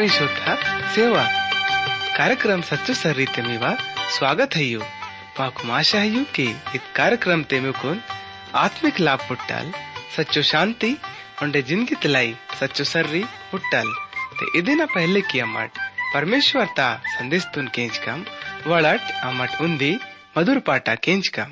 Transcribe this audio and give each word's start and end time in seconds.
ಆತ್ಮೀಯ 0.00 0.10
ಶೋಧ 0.16 0.40
ಸೇವಾ 0.94 1.22
कार्यक्रम 2.18 2.60
सच्चो 2.68 2.92
सर्री 2.94 3.24
तेमीवा 3.32 3.70
स्वागत 4.16 4.54
है 4.58 4.64
यू 4.64 4.80
माकुम 5.38 5.70
आशा 5.78 5.98
है 6.02 6.08
यू 6.08 6.22
कि 6.36 6.46
इत 6.76 6.84
कार्यक्रम 6.98 7.40
तेमे 7.50 7.72
कोन 7.80 7.96
आत्मिक 8.62 9.00
लाभ 9.06 9.20
पुट्टाल 9.28 9.66
सच्चो 10.16 10.42
शांति 10.52 10.90
उंडे 11.42 11.62
जिंदगी 11.70 11.96
तलाई 12.04 12.30
सच्चो 12.60 12.84
सर्री 12.92 13.22
पुट्टाल 13.50 13.88
ते 14.38 14.50
इदिना 14.60 14.86
पहले 14.96 15.20
की 15.30 15.40
अमट 15.46 15.82
परमेश्वर 16.14 16.66
ता 16.78 16.88
संदेश 17.16 17.46
तुन 17.54 17.68
केंच 17.76 17.98
कम 18.06 18.24
वड़ट 18.66 19.14
अमट 19.30 19.60
उंदी 19.66 19.92
मधुर 20.36 20.58
पाटा 20.68 20.94
केंच 21.06 21.28
कम 21.38 21.50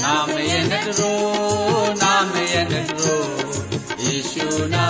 नाम 0.00 0.30
ये 0.38 0.60
नटरो 0.68 1.10
नाम 2.00 2.32
ये 2.44 2.62
नटरो 2.70 3.18
यीशु 4.04 4.66
ना 4.66 4.86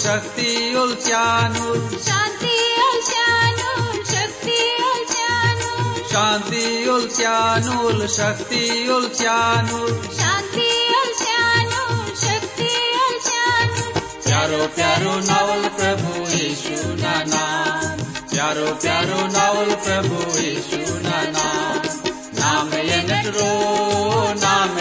शक्ति 0.00 0.50
उल्चानुल 0.80 1.80
शान्ति 2.04 2.52
शानुल 3.08 3.96
शक्ति 4.10 4.58
शानुल 5.10 5.98
शांति 6.12 6.62
उल्चानुल 6.92 8.06
शक्ति 8.14 8.62
उल्चानुल 8.94 9.92
शान्ति 10.20 10.68
शानुल 11.20 12.14
शक्ति 12.22 12.70
शानुल 13.26 14.00
प्यारो 14.24 14.66
प्यारो 14.78 15.14
नावल 15.28 15.68
प्रभु 15.78 16.26
यीशु 16.36 16.94
ना 17.02 17.14
नाम 17.34 18.02
प्यारो 18.32 18.74
प्यारो 18.84 19.26
नावल 19.36 19.74
प्रभु 19.86 20.38
यीशु 20.38 20.98
ना 21.08 21.22
नाम 21.36 21.82
नाम 22.40 22.74
ये 22.88 23.02
नटरो 23.10 23.52
नाम 24.44 24.78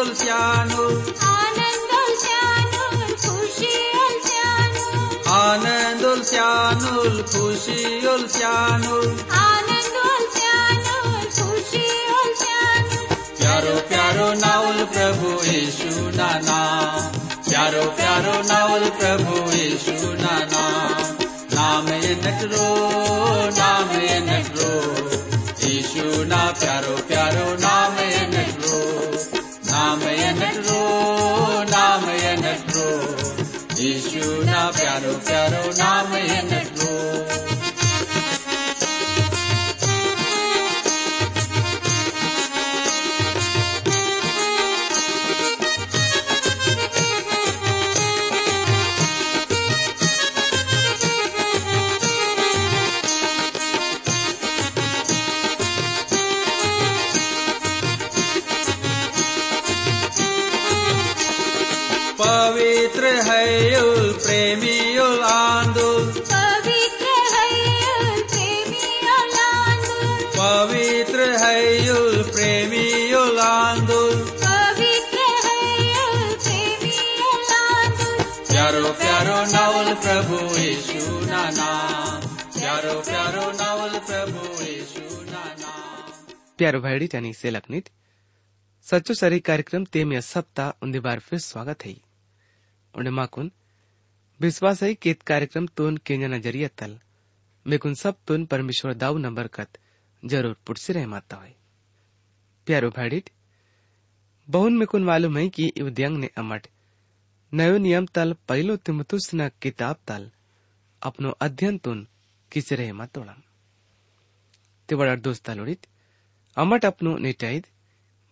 खुशी 0.00 0.08
उल्चानुल 0.08 0.94
आनन्द 1.28 1.90
शानुल 2.20 3.00
खुशी 3.22 3.72
शानुल 4.26 5.26
आनंद 5.38 6.04
उल्चानुल 6.10 7.18
खुशी 7.32 8.06
उल्चानुल 8.08 9.08
आनन्द 9.40 9.98
शानुल 10.36 11.26
खुशी 11.36 11.84
शानुल 12.40 13.04
प्यारो 13.40 13.74
प्यारो 13.90 14.28
नावल 14.44 14.84
प्रभु 14.94 15.34
यीशु 15.50 15.92
ना 16.16 16.30
नाम 16.48 17.18
प्यारो 17.50 17.84
प्यारो 18.00 18.34
नावल 18.52 18.88
प्रभु 19.02 19.52
यीशु 19.52 19.98
ना 20.22 20.38
नाम 20.54 21.28
नाम 21.52 21.88
ये 21.88 22.14
नटरो, 22.24 22.68
नाम 23.58 23.90
ये 24.00 24.18
नटरो। 24.20 24.72
यीशु 25.68 26.24
ना 26.24 26.42
प्यारो 26.60 26.96
प्यारो, 27.08 27.46
नाम 27.60 27.98
ये 27.98 28.26
नटरो। 28.26 28.59
यीशु 34.00 34.28
ना 34.48 34.60
प्यारो 34.76 35.12
प्यारो 35.28 35.62
नाम 35.78 36.12
ये 36.16 36.59
नावल 79.44 79.94
प्रभु 79.94 80.36
यीशु 80.58 81.26
ना 81.26 81.50
नाम 81.50 82.20
प्यारो 82.50 83.00
प्यारो 83.00 83.50
नावल 83.52 83.98
प्रभु 83.98 84.62
यीशु 84.62 85.22
ना 85.22 85.44
नाम 85.54 86.34
प्यारो 86.58 86.80
भाईडी 86.80 87.06
त्यानी 87.06 87.32
से 87.32 87.50
लखनीत 87.50 87.88
सच्चो 88.86 89.14
सरी 89.14 89.40
कार्यक्रम 89.40 89.84
तेम 89.84 90.12
या 90.12 90.20
सप्ताह 90.20 90.70
उन्दी 90.82 90.98
बार 90.98 91.18
फिर 91.18 91.38
स्वागत 91.38 91.84
है। 91.84 91.96
उन्हें 92.94 93.12
माकुन, 93.12 93.50
विश्वास 94.40 94.82
है 94.82 94.94
कि 94.94 95.10
इत 95.10 95.22
कार्यक्रम 95.22 95.66
तोन 95.66 95.96
केन्या 95.96 96.28
नज़रिया 96.28 96.68
तल। 96.78 96.98
मेकुन 97.66 97.94
सब 97.94 98.16
तोन 98.26 98.46
परमेश्वर 98.46 98.94
दाऊ 98.94 99.18
नंबर 99.18 99.46
कत, 99.46 99.68
ज़रूर 100.24 100.56
पुटसे 100.66 100.92
रह 100.92 101.06
माता 101.06 101.36
है। 101.36 101.54
प्यारो 102.66 102.90
भाईडिट 102.90 103.30
बहुन 104.50 104.76
मेकुन 104.76 105.04
मालूम 105.04 105.38
है 105.38 105.48
कि 105.48 105.66
इवद्यंग 105.76 106.18
ने 106.18 106.30
अमट 106.38 106.66
नयो 107.53 107.77
नियम 107.77 108.05
तल 108.15 108.33
पहलो 108.47 108.75
तिमुतुस 108.85 109.29
न 109.33 109.49
किताब 109.61 109.97
तल 110.07 110.29
अपनो 111.01 111.29
अध्ययन 111.41 111.77
तुन 111.77 112.07
किसे 112.51 112.75
रहे 112.75 112.91
मातोड़म 112.93 113.39
तिवड़ 114.89 115.15
दोस्ता 115.19 115.53
लोड़ित 115.53 115.87
अमट 116.57 116.85
अपनो 116.85 117.17
निटाइद 117.19 117.67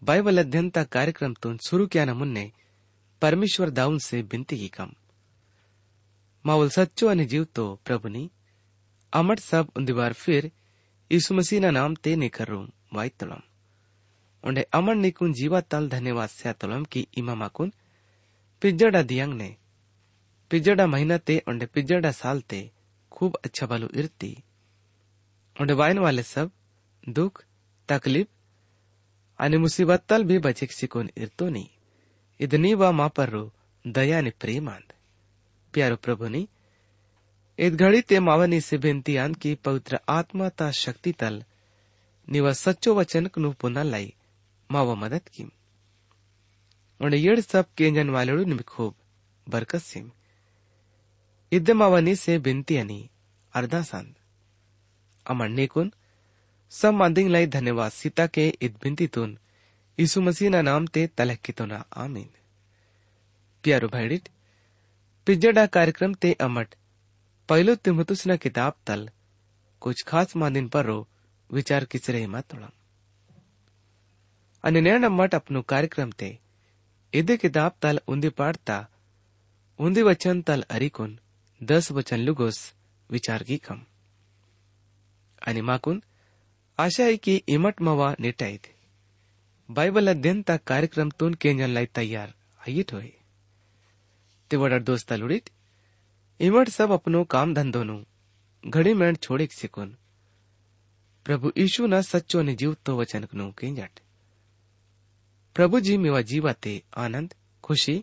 बाइबल 0.02 0.40
अध्ययन 0.40 0.70
ता 0.70 0.84
कार्यक्रम 0.96 1.34
तुन 1.42 1.58
शुरू 1.68 1.88
किया 1.88 2.06
न 2.06 2.18
मुन्ने 2.20 2.46
परमेश्वर 3.22 3.70
दाऊन 3.72 3.98
से 4.02 4.22
बिनती 4.32 4.58
की 4.58 4.68
कम 4.78 4.92
मावल 6.46 6.70
सच्चो 6.70 7.10
અને 7.10 7.26
જીવતો 7.32 7.64
પ્રભુની 7.86 8.24
અમટ 9.14 9.42
સબ 9.42 9.66
ઉંદીવાર 9.80 10.14
ફિર 10.14 10.44
ઈસુ 11.12 11.36
મસીના 11.38 11.76
નામ 11.78 11.94
તે 12.04 12.16
ને 12.16 12.30
કરું 12.38 12.66
વાઈતળમ 12.96 13.44
ઉંડે 14.44 14.64
અમણ 14.80 15.04
નિકુન 15.06 15.36
જીવા 15.40 15.62
તલ 15.72 15.86
ધન્યવાદ 15.94 16.32
સ્યાતળમ 16.40 16.84
की 16.92 17.02
इमा 17.22 17.36
माकुन 17.44 17.70
पिज्जड़ा 18.63 19.03
दियंग 19.03 19.35
ने। 19.35 19.57
पिज्जड़ा 20.51 20.87
महीना 20.87 21.19
ते 21.19 21.39
और 21.39 21.67
पिज्जड़ा 21.67 22.11
साल 22.11 22.41
ते 22.41 22.71
खूब 23.13 23.39
अच्छा 23.45 23.67
बालू 23.67 23.89
इरती। 23.95 24.43
और 25.61 25.73
वाइन 25.73 25.99
वाले 25.99 26.23
सब 26.23 26.51
दुख, 27.09 27.45
तकलीफ़ 27.89 28.29
आणि 29.41 29.57
मुसीबत 29.57 30.05
तल 30.09 30.25
भी 30.25 30.39
बचेक 30.39 30.73
सिकोन 30.73 31.11
इरतो 31.17 31.49
नहीं 31.49 31.69
इदनी 32.41 32.75
वा 32.75 33.11
रो 33.19 33.53
दया 33.87 34.21
ने 34.21 34.59
आंद। 34.59 34.93
प्यारो 35.73 35.97
प्रभु 35.97 36.29
ने 36.29 36.47
इत 37.59 37.73
घड़ी 37.73 38.01
ते 38.01 38.21
मावनी 38.21 38.61
से 38.61 38.79
बेनती 38.79 39.17
आंद 39.17 39.37
की 39.37 39.55
पवित्र 39.55 39.99
आत्मा 40.09 40.49
ता 40.49 40.71
शक्ति 40.71 41.13
तल 41.13 41.45
निवा 42.29 42.53
सच्चो 42.53 42.95
वचन 42.95 43.31
नु 43.39 43.53
पुनः 43.53 43.83
लाई 43.83 44.15
मावा 44.71 44.95
मदद 44.95 45.29
की 45.29 45.45
ᱚᱸᱰᱮ 47.01 47.19
ᱭᱟᱹᱲ 47.27 47.39
ᱥᱟᱵ 47.51 47.67
ᱠᱮᱸᱡᱟᱱ 47.79 48.15
ᱣᱟᱞᱮᱲᱩ 48.17 48.45
ᱱᱤᱢᱠᱷᱩᱵ 48.53 48.95
ಬರ್ಕಸ್ 49.47 49.87
ಸಿಮ್ 49.91 50.09
ಇದ್ದಮವನಿ 51.53 52.15
ಸೆ 52.23 52.35
ಬಿಂತಿಯನಿ 52.47 53.01
ಅರ್ಧಾಸಂದ್ 53.53 54.17
ಅಮಣ್ಣೆಕುನ್ 55.27 55.93
सब 56.73 56.93
मांदिंग 56.93 57.29
लाई 57.29 57.47
धन्यवाद 57.49 57.91
सीता 57.91 58.27
के 58.27 58.49
इत 58.63 58.75
बिनती 58.83 59.07
तुन 59.07 59.31
यीशु 59.99 60.21
मसीह 60.21 60.51
ना 60.51 60.61
नाम 60.63 60.87
ते 60.87 61.07
तलक 61.19 61.39
की 61.45 61.53
तोना, 61.53 61.79
आमीन। 61.97 62.29
प्यारो 63.65 63.89
भैडिट 63.89 64.29
पिज्जडा 65.27 65.65
कार्यक्रम 65.67 66.15
ते 66.15 66.33
अमट 66.41 66.75
पहलो 67.49 67.75
तिमतुस 67.77 68.27
ना 68.27 68.37
किताब 68.37 68.75
तल, 68.87 69.09
कुछ 69.83 70.03
खास 70.05 70.37
मांदिन 70.37 70.69
पर 70.69 70.85
रो, 70.85 70.99
विचार 71.51 71.85
किसरे 71.85 72.21
हिम्मत 72.21 72.45
तोड़म 72.51 72.75
अन्य 74.65 74.99
नमट 74.99 75.35
अपनो 75.35 75.63
कार्यक्रम 75.73 76.11
ते 76.21 76.31
इदे 77.13 77.37
किताब 77.37 77.73
तल 77.83 78.01
उन्दी 78.09 78.29
पाड़ता 78.29 78.77
उन्दी 79.79 80.03
वचन 80.03 80.43
तल 80.43 80.65
अरिकुन 80.71 81.19
दस 81.61 81.91
वचन 81.93 82.19
लुगोस, 82.19 82.75
विचार 83.11 83.43
की 83.43 83.57
कम। 83.57 83.81
आणि 85.49 85.61
माकून 85.61 86.03
आशा 86.79 87.05
आहे 87.05 87.17
की 87.17 87.35
इमट 87.49 87.81
मवा 87.83 88.15
नेटाईत 88.21 88.67
बायबल 89.69 90.11
अध्ययन 90.11 90.43
ता 90.43 90.57
कार्यक्रम 90.57 91.09
तून 91.19 91.35
केंजन 91.35 91.71
लाई 91.71 91.87
तैयार 91.87 92.35
आयित 92.69 92.93
होय 92.93 93.09
ते 94.51 94.57
वडर 94.57 94.83
दोस्त 94.83 95.13
लुडीत 95.13 95.51
इमट 96.41 96.69
सब 96.69 96.93
अपनो 96.93 97.25
काम 97.25 97.55
धंधो 97.55 97.83
नु, 97.83 97.97
घड़ी 98.65 98.93
मेण 98.95 99.17
छोड़े 99.17 99.49
सिकुन। 99.53 99.97
प्रभु 101.27 101.53
यीशु 101.57 101.87
ना 101.87 102.01
सच्चो 102.03 102.43
ने 102.43 102.55
जीव 102.55 102.77
तो 102.85 102.97
वचन 102.97 103.27
नु 103.35 103.51
केंजट। 103.53 104.01
प्रभु 105.58 105.80
जी 105.80 105.98
मेवा 105.98 106.22
जीवाते 106.24 106.82
आनंद 106.98 107.34
खुशी 107.64 107.98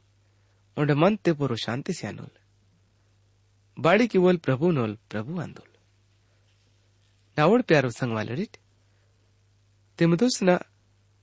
और 0.76 0.94
मन 0.94 1.16
ते 1.24 1.32
पुरो 1.32 1.56
शांति 1.56 1.92
से 1.92 2.06
अनुल 2.06 2.30
बाड़ी 3.76 4.06
की 4.08 4.18
बोल 4.18 4.36
प्रभु 4.46 4.70
नोल 4.72 4.96
प्रभु 5.10 5.40
आंदोल 5.40 5.68
नावड़ 7.36 7.60
प्यारो 7.62 7.90
संग 7.92 8.12
वाले 8.12 8.34
रिट 8.34 8.56
तिमदुस 9.98 10.38
न 10.42 10.58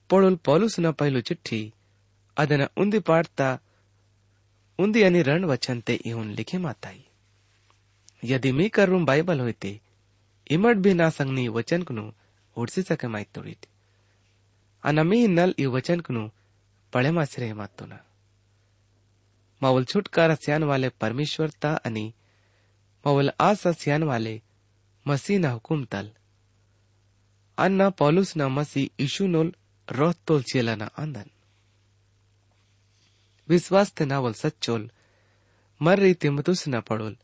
पोड़ोल 0.10 0.36
पौलुस 0.46 0.80
न 0.80 0.92
पहलो 0.94 1.22
चिट्ठी 1.22 1.62
ಅದನ 2.38 2.64
ಉಂದಿ 2.82 3.00
ಪಾಡ್ತಾ 3.08 3.50
ಉಂದಿ 4.80 5.02
ಅನಿ 5.08 5.22
ರಣ್ 5.30 5.46
ವಚಂತೆ 5.54 5.94
ಇವನ್ 6.12 6.32
ಲಿಖೆ 6.40 6.60
ಮಾತಾಯಿ 6.68 7.04
यदि 8.24 8.50
मी 8.58 8.66
करूं 8.76 9.00
बाइबल 9.08 9.40
होते 9.40 9.72
इमट 10.50 10.78
भी 10.86 10.92
ना 11.00 11.08
संगनी 11.18 11.44
वचन 11.58 11.82
कनु 11.88 12.04
उड़सी 12.56 12.82
सके 12.88 13.08
माइत 13.14 13.30
तोड़ीत 13.36 13.62
ಅನಮಿ 14.85 15.19
ನಲ್ 15.29 15.55
ಈ 15.59 15.67
ವಚನಕನು 15.75 16.23
ಪಳೆಮಾಸಿರೆ 16.93 17.49
ಮಾತುನ 17.55 17.93
માવલ 19.63 19.85
છુટકારા 19.85 20.41
સ્યાન 20.43 20.65
વાલે 20.65 20.89
પરમેશ્વર 20.93 21.51
તા 21.63 21.77
અને 21.85 22.05
માવલ 23.05 23.31
આસા 23.41 23.73
સ્યાન 23.73 24.05
વાલે 24.05 24.35
મસીના 25.07 25.55
હુકુમ 25.57 25.81
તલ 25.85 26.09
અન્ના 27.59 27.91
પોલુસના 27.91 28.49
મસી 28.49 28.93
ઈશુનોલ 28.99 29.51
રોહ 29.89 30.15
તોલ 30.27 30.43
ચેલાના 30.43 30.93
આંદન 30.97 31.31
વિશ્વાસ 33.49 33.89
તે 33.95 34.05
નાવલ 34.05 34.35
સચ્ચોલ 34.35 34.85
મર 35.81 35.99
રહી 35.99 36.15
તે 36.15 36.29
મતુસના 36.31 36.81
પડોલ 36.81 37.17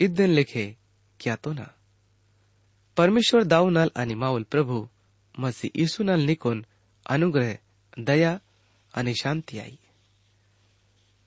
ઇદન 0.00 0.32
લિખે 0.38 0.64
ક્યા 1.20 1.36
તો 1.36 1.50
ના 1.52 1.72
પરમેશ્વર 2.96 3.44
દાવનાલ 3.44 3.90
અને 3.94 4.14
માવલ 4.14 4.44
પ્રભુ 4.44 4.78
મસી 5.34 5.74
ઈસુનાલ 5.74 6.22
નિકોન 6.24 6.60
अनुग्रह, 7.06 7.58
दया 7.98 8.40
आणि 8.94 9.14
शांती 9.14 9.58
आई। 9.58 9.78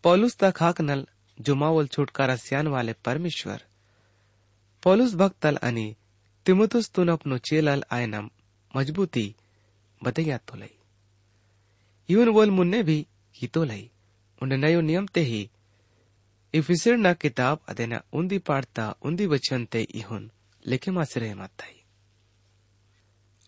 पौलुस 0.03 0.37
तक 0.37 0.53
हाक 0.59 0.81
नल 0.81 1.07
जुमावल 1.41 1.87
छुटकारा 1.87 2.35
स्यान 2.35 2.67
वाले 2.67 2.93
परमेश्वर। 2.93 3.63
पौलुस 4.83 5.15
भक्तल 5.15 5.57
आणि 5.57 5.95
तिमुतुस 6.45 6.89
तुन 6.89 7.09
अपनो 7.09 7.37
चेलल 7.37 7.83
आयना 7.91 8.21
मजबूती 8.75 9.35
बतैया 10.03 10.37
तो 10.37 10.57
लई। 10.57 10.77
यून 12.09 12.31
बोल 12.31 12.49
मुन्ने 12.49 12.83
भी 12.83 13.07
ही 13.35 13.47
तो 13.47 13.63
लई। 13.63 13.91
उन्हें 14.41 14.57
नयो 14.57 14.81
नियम 14.81 15.07
ते 15.07 15.21
ही 15.21 15.49
इफिसिर 16.53 16.97
ना 16.97 17.13
किताब 17.13 17.59
अदेना 17.69 18.01
उन्दी 18.13 18.37
पाड़ता 18.39 18.95
उन्दी 19.01 19.25
वचन 19.25 19.65
ते 19.65 19.81
इहुन 19.81 20.31
लिखे 20.65 20.91
मासरे 20.91 21.33
माताई 21.33 21.83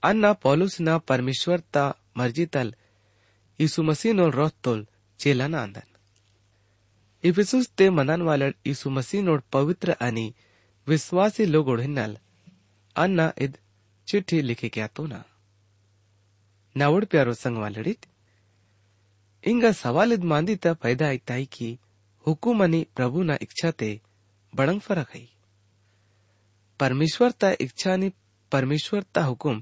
अन्ना 0.03 0.33
पौलुस 0.33 0.79
ना 0.79 0.97
परमेश्वरता 0.97 1.83
मर्ज़ी 1.88 2.06
तल 2.53 2.73
यीशु 3.59 3.83
मसीह 3.83 4.13
नो 4.13 4.29
रोह 4.29 4.51
तोल 4.63 4.85
चेला 5.19 5.47
ना 5.47 5.61
आंदन 5.61 5.87
इफिसुस 7.23 7.69
ते 7.77 7.89
मनन 7.89 8.21
वाले 8.27 8.47
यीशु 8.67 8.89
मसीह 8.97 9.21
नोड 9.23 9.41
पवित्र 9.53 9.95
आणि 10.07 10.25
विश्वासी 10.87 11.45
लोग 11.51 11.69
हिन्नल 11.79 12.17
अन्ना 12.95 13.31
इद 13.45 13.57
चिट्ठी 14.07 14.41
लिखे 14.41 14.69
क्या 14.75 14.87
तो 14.95 15.05
ना 15.07 15.23
नावड़ 16.75 17.03
प्यारो 17.11 17.33
संग 17.33 17.57
वालड़ित 17.57 18.05
इंगा 19.43 19.71
सवाल 19.83 20.13
इद 20.13 20.23
मांदी 20.31 20.55
ता 20.63 20.73
पैदा 20.83 21.07
आईताई 21.07 21.45
की 21.53 21.69
हुकुम 22.25 22.63
अनि 22.63 22.85
प्रभु 22.95 23.23
ना 23.23 23.37
इच्छा 23.41 23.71
ते 23.79 23.89
बड़ंग 24.53 24.79
फरक 24.81 25.09
है 25.15 25.27
परमेश्वर 26.79 27.31
ता 27.41 27.51
इच्छा 27.65 27.95
नि 27.95 28.11
परमेश्वर 28.51 29.03
ता 29.15 29.23
हुकुम 29.23 29.61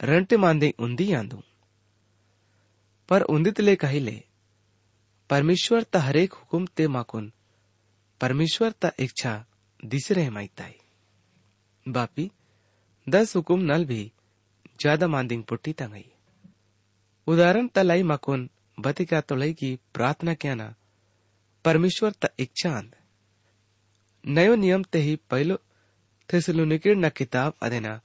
रणटे 0.00 0.36
मांदे 0.44 0.72
उंदी 0.86 1.12
आंदू 1.20 1.42
पर 3.08 3.22
उंदितले 3.24 3.74
कहिले, 3.76 4.22
परमेश्वर 5.30 5.82
ता 5.82 6.00
हरेक 6.00 6.32
हुकुम 6.32 6.66
ते 6.76 6.86
माकून, 6.88 7.32
परमेश्वर 8.20 8.72
ता 8.72 8.90
इच्छा 8.98 9.44
दिसरे 9.84 10.28
माईताई 10.30 10.74
बापी, 11.86 12.30
दस 13.06 13.36
हुकुम 13.36 13.60
नल 13.62 13.84
भी 13.84 14.02
ज़्यादा 14.80 15.06
मांदिंग 15.08 15.42
पुट्टी 15.44 15.72
तंगई। 15.72 16.04
उदाहरण 17.26 17.66
तलाई 17.68 18.02
माकून, 18.02 18.48
बतिका 18.78 19.20
तोलई 19.20 19.52
की 19.52 19.74
प्रार्थना 19.94 20.34
क्या 20.34 20.54
ना 20.54 20.74
परमेश्वर 21.64 22.12
ता 22.12 22.28
इच्छा 22.38 22.70
आंद। 22.70 22.94
नयो 24.24 24.54
नियम 24.54 24.82
ते 24.82 24.98
ही 24.98 25.16
पहलो 25.30 25.56
थेसलुनिकिर 26.28 26.94
ना 26.96 27.08
किताब 27.10 27.54
अदेना 27.62 28.00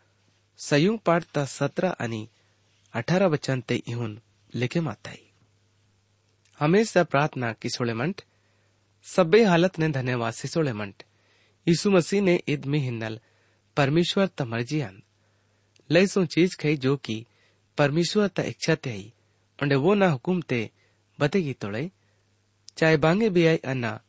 संयुग 0.60 1.00
पाठ 1.00 1.24
ता 1.34 1.44
सत्रह 1.48 1.96
आणि 2.00 2.28
अठारह 2.94 3.28
वचन 3.28 3.62
ते 3.62 3.76
इहुन 3.88 4.20
माताई। 4.56 5.32
हमेशा 6.60 7.04
प्रार्थना 7.04 7.54
किसोळे 7.54 7.94
मंट, 7.94 8.22
सब्बे 9.04 9.44
हालत 9.44 9.80
ने 9.80 9.90
धन्यवाद 9.90 10.34
सिसोळे 10.34 10.74
मंट। 10.74 11.04
यीशु 11.68 11.92
मसीह 11.92 12.22
ने 12.22 12.44
ईद 12.50 12.66
में 12.66 12.80
हिन्नल, 12.80 13.20
परमेश्वर 13.78 14.28
त 14.28 14.42
मर्ज़ी 14.42 14.82
आन 14.82 15.04
लय 15.92 16.08
सो 16.08 16.26
चीज़ 16.26 16.58
खई 16.58 16.78
जो 16.78 16.98
की 16.98 17.28
परमेश्वर 17.78 18.28
त 18.28 18.40
इच्छा 18.40 18.76
ते 18.76 18.90
आई 18.90 19.14
उंडे 19.64 19.76
वो 19.76 19.94
ना 19.94 20.10
हुकुम 20.10 20.42
ते 20.42 20.70
बतेगी 21.20 21.54
तोड़े। 21.54 21.92
चाहे 22.78 22.98
बांगे 22.98 23.30
भी 23.30 23.46
आई 23.46 23.58
अन्ना 23.58 24.02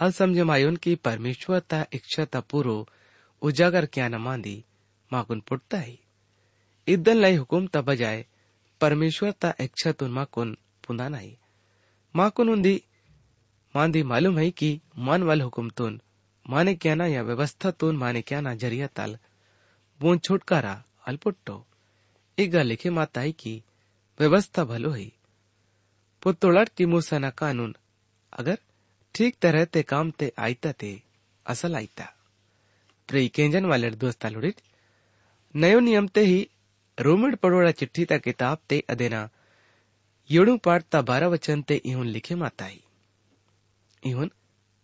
हल 0.00 0.12
समझ 0.12 0.38
मायोन 0.38 0.76
की 0.76 0.94
परमेश्वर 0.94 1.60
ता 1.60 1.86
इच्छा 1.92 2.24
ता 2.24 2.40
पूरो 2.40 2.88
उजागर 3.42 3.86
क्या 3.86 4.08
न 4.08 4.14
मांदी 4.14 4.64
माकुन 5.12 5.40
पुटता 5.40 5.78
ही। 5.78 5.98
इदन 6.88 7.16
लाई 7.16 7.34
हुकुम 7.34 7.66
ता 7.66 7.80
बजाय 7.80 8.26
परमेश्वर 8.80 9.32
ता 9.32 9.54
इच्छा 9.60 9.92
तुन 9.92 10.10
माकुन 10.10 10.56
पुंदा 10.86 11.08
नाही। 11.08 11.38
माकुन 12.16 12.48
उंदी 12.48 12.82
मांदी 13.76 14.02
मालूम 14.02 14.38
है 14.38 14.50
कि 14.50 14.80
मान 14.98 15.22
वाल 15.22 15.42
हुकुम 15.42 15.70
तुन। 15.70 16.00
माने 16.50 16.74
क्या 16.74 16.94
ना 16.94 17.06
या 17.06 17.22
व्यवस्था 17.22 17.70
तुन, 17.70 17.96
माने 17.96 18.22
क्या 18.22 18.40
ना 18.40 18.54
ज़रिया 18.54 18.86
ताल। 18.86 19.18
बोन 20.00 20.18
छुटकारा, 20.18 20.84
अल्पुट्टो। 21.06 21.66
इगा 22.38 22.62
लिखे 22.62 22.90
माता 22.90 23.20
है 23.20 23.32
कि 23.32 23.62
व्यवस्था 24.20 24.64
भलो 24.64 24.90
है। 24.90 25.12
पुतोड़ट 26.22 26.68
की 26.68 26.86
मूसा 26.86 27.30
कानून। 27.30 27.76
अगर 28.32 28.58
ठीक 29.14 29.36
तरह 29.42 29.64
ते 29.64 29.82
काम 29.82 30.10
ते 30.10 30.32
आयता 30.38 30.72
ते 30.72 31.02
असल 31.46 31.74
आयता। 31.74 32.14
प्रेई 33.08 33.28
केंजन 33.28 33.64
वाले 33.64 33.90
दोस्ता 33.90 34.28
लुड़ित 34.28 34.60
नयो 35.56 35.80
नियम 35.80 36.08
ते 36.08 36.20
ही 36.20 36.50
पड़ोड़ा 36.98 37.70
चिट्ठी 37.70 38.04
ता 38.04 38.18
किताब 38.18 38.58
ते 38.68 38.84
अदेना, 38.90 39.28
येड़ू 40.30 40.56
पाठ 40.56 40.82
ता 40.82 41.02
बारह 41.02 41.26
वचन 41.26 41.62
ते 41.62 41.74
इहुन 41.74 42.06
लिखे 42.06 42.34
माताई। 42.34 42.82
इहुन, 44.06 44.30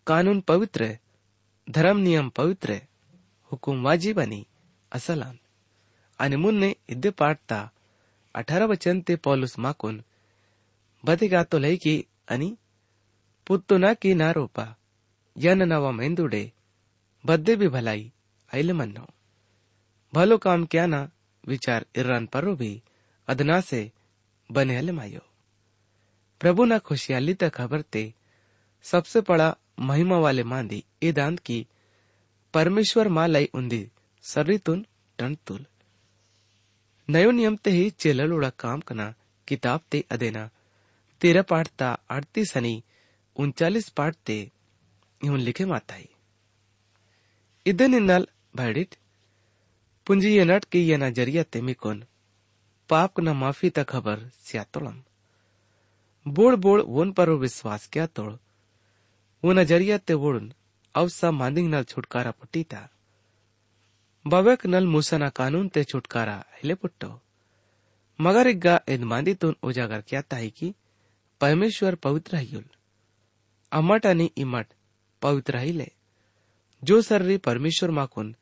कानून 0.07 0.41
पवित्र, 0.41 0.97
धर्म 1.69 1.97
नियम 1.97 2.29
पवित्र, 2.29 2.81
हुकुम 3.51 3.83
वाजिब 3.83 4.19
आणि 4.19 4.43
असलान 4.91 5.37
आणि 6.19 6.35
मुन्ने 6.35 6.75
इद्दे 6.89 7.09
पाठ 7.09 7.39
ता 7.49 7.71
अठारह 8.35 8.65
वचन 8.65 9.01
ते 9.01 9.15
पौलुस 9.15 9.59
माकून 9.59 10.03
बदिगा 11.05 11.43
तो 11.43 11.57
लई 11.57 11.77
की 11.77 12.05
आणि 12.31 12.55
पुत्तो 13.47 13.77
ना 13.77 13.93
की 13.93 14.13
ना 14.13 14.31
रोपा 14.31 14.65
यन 15.37 15.61
नवा 15.61 15.91
मेंदुडे 15.91 16.51
बद्दे 17.25 17.55
भी 17.55 17.67
भलाई, 17.67 18.11
आइल 18.53 18.71
मन्नो। 18.73 19.05
भलो 20.13 20.37
काम 20.37 20.65
क्या 20.65 20.85
ना 20.85 21.09
विचार 21.45 21.85
इरान 21.95 22.25
पर 22.25 22.45
भी 22.55 22.71
अदना 23.27 23.59
से 23.61 23.81
बनियल 24.49 24.91
मायो। 24.91 25.21
प्रभु 26.41 26.65
ना 26.65 26.77
खुशियाली 26.79 27.33
तक 27.33 27.53
खबर 27.53 27.81
ते 27.83 28.03
सबसे 28.85 29.21
बड़ा 29.21 29.55
महिमा 29.79 30.17
वाले 30.17 30.43
मांदी 30.43 30.83
ए 31.03 31.11
दांत 31.11 31.39
की 31.39 31.65
परमेश्वर 32.53 33.07
माँ 33.09 33.27
लाई 33.27 33.49
उन्दी 33.53 33.87
सरितुन 34.23 34.85
टंतुल 35.19 35.65
नयो 37.09 37.31
नियम 37.31 37.55
ते 37.55 37.71
ही 37.71 37.89
चेलल 37.89 38.33
उड़ा 38.33 38.49
काम 38.59 38.79
करना 38.81 39.13
किताब 39.47 39.81
ते 39.91 40.03
अदेना। 40.11 40.49
तेरा 41.21 41.41
पाठ 41.41 41.67
ता 41.79 41.91
अड़तीस 42.09 42.55
हनी 42.57 42.81
उनचालीस 43.35 43.89
पाठ 43.89 44.15
ते 44.25 44.37
यूँ 45.21 45.37
लिखे 45.37 45.65
माता 45.65 45.95
ही 45.95 46.09
इधर 47.65 47.87
निन्नाल 47.87 48.27
भैडिट 48.55 48.95
पुंजी 50.07 50.43
नट 50.45 50.65
की 50.65 50.79
ये 50.79 50.97
ना 50.97 51.09
ज़रिया 51.09 51.43
तेमी 51.43 51.75
पाप 52.89 53.19
न 53.19 53.29
माफ़ी 53.35 53.69
तक 53.69 53.89
खबर 53.89 54.19
सिया 54.45 54.65
बोड़ 56.25 56.55
बोड़ 56.55 56.81
वोन 56.81 57.11
पर 57.11 57.29
विश्वास 57.39 57.87
क्या 57.93 58.05
तोड़ 58.07 58.31
वो 59.43 59.53
न 59.53 59.97
ते 59.97 60.13
वोड़न 60.13 60.51
अवसा 60.95 61.31
मांदिंग 61.31 61.69
नल 61.69 61.83
छुटकारा 61.83 62.31
पुटी 62.31 62.63
था 62.63 62.87
बवेक 64.25 64.65
नल 64.65 64.85
मूसा 64.87 65.17
ना 65.17 65.29
कानून 65.29 65.67
ते 65.69 65.83
छुटकारा 65.83 66.37
हिले 66.53 66.75
पुट्टो 66.75 67.11
मगर 68.19 68.47
एक 68.47 68.59
गा 68.59 68.79
इन 68.89 69.03
मांदी 69.03 69.33
तोन 69.41 69.55
उजागर 69.63 70.01
क्या 70.09 70.21
ताई 70.21 70.49
की 70.57 70.73
परमेश्वर 71.41 71.95
पवित्र 72.03 72.35
हयुल 72.35 72.63
अमट 73.71 74.05
अनि 74.05 74.29
इमट 74.37 74.67
पवित्र 75.21 75.57
हिले 75.57 75.91
जो 76.83 77.01
सर्री 77.01 77.37
परमेश्वर 77.47 77.91
माकुन 77.99 78.35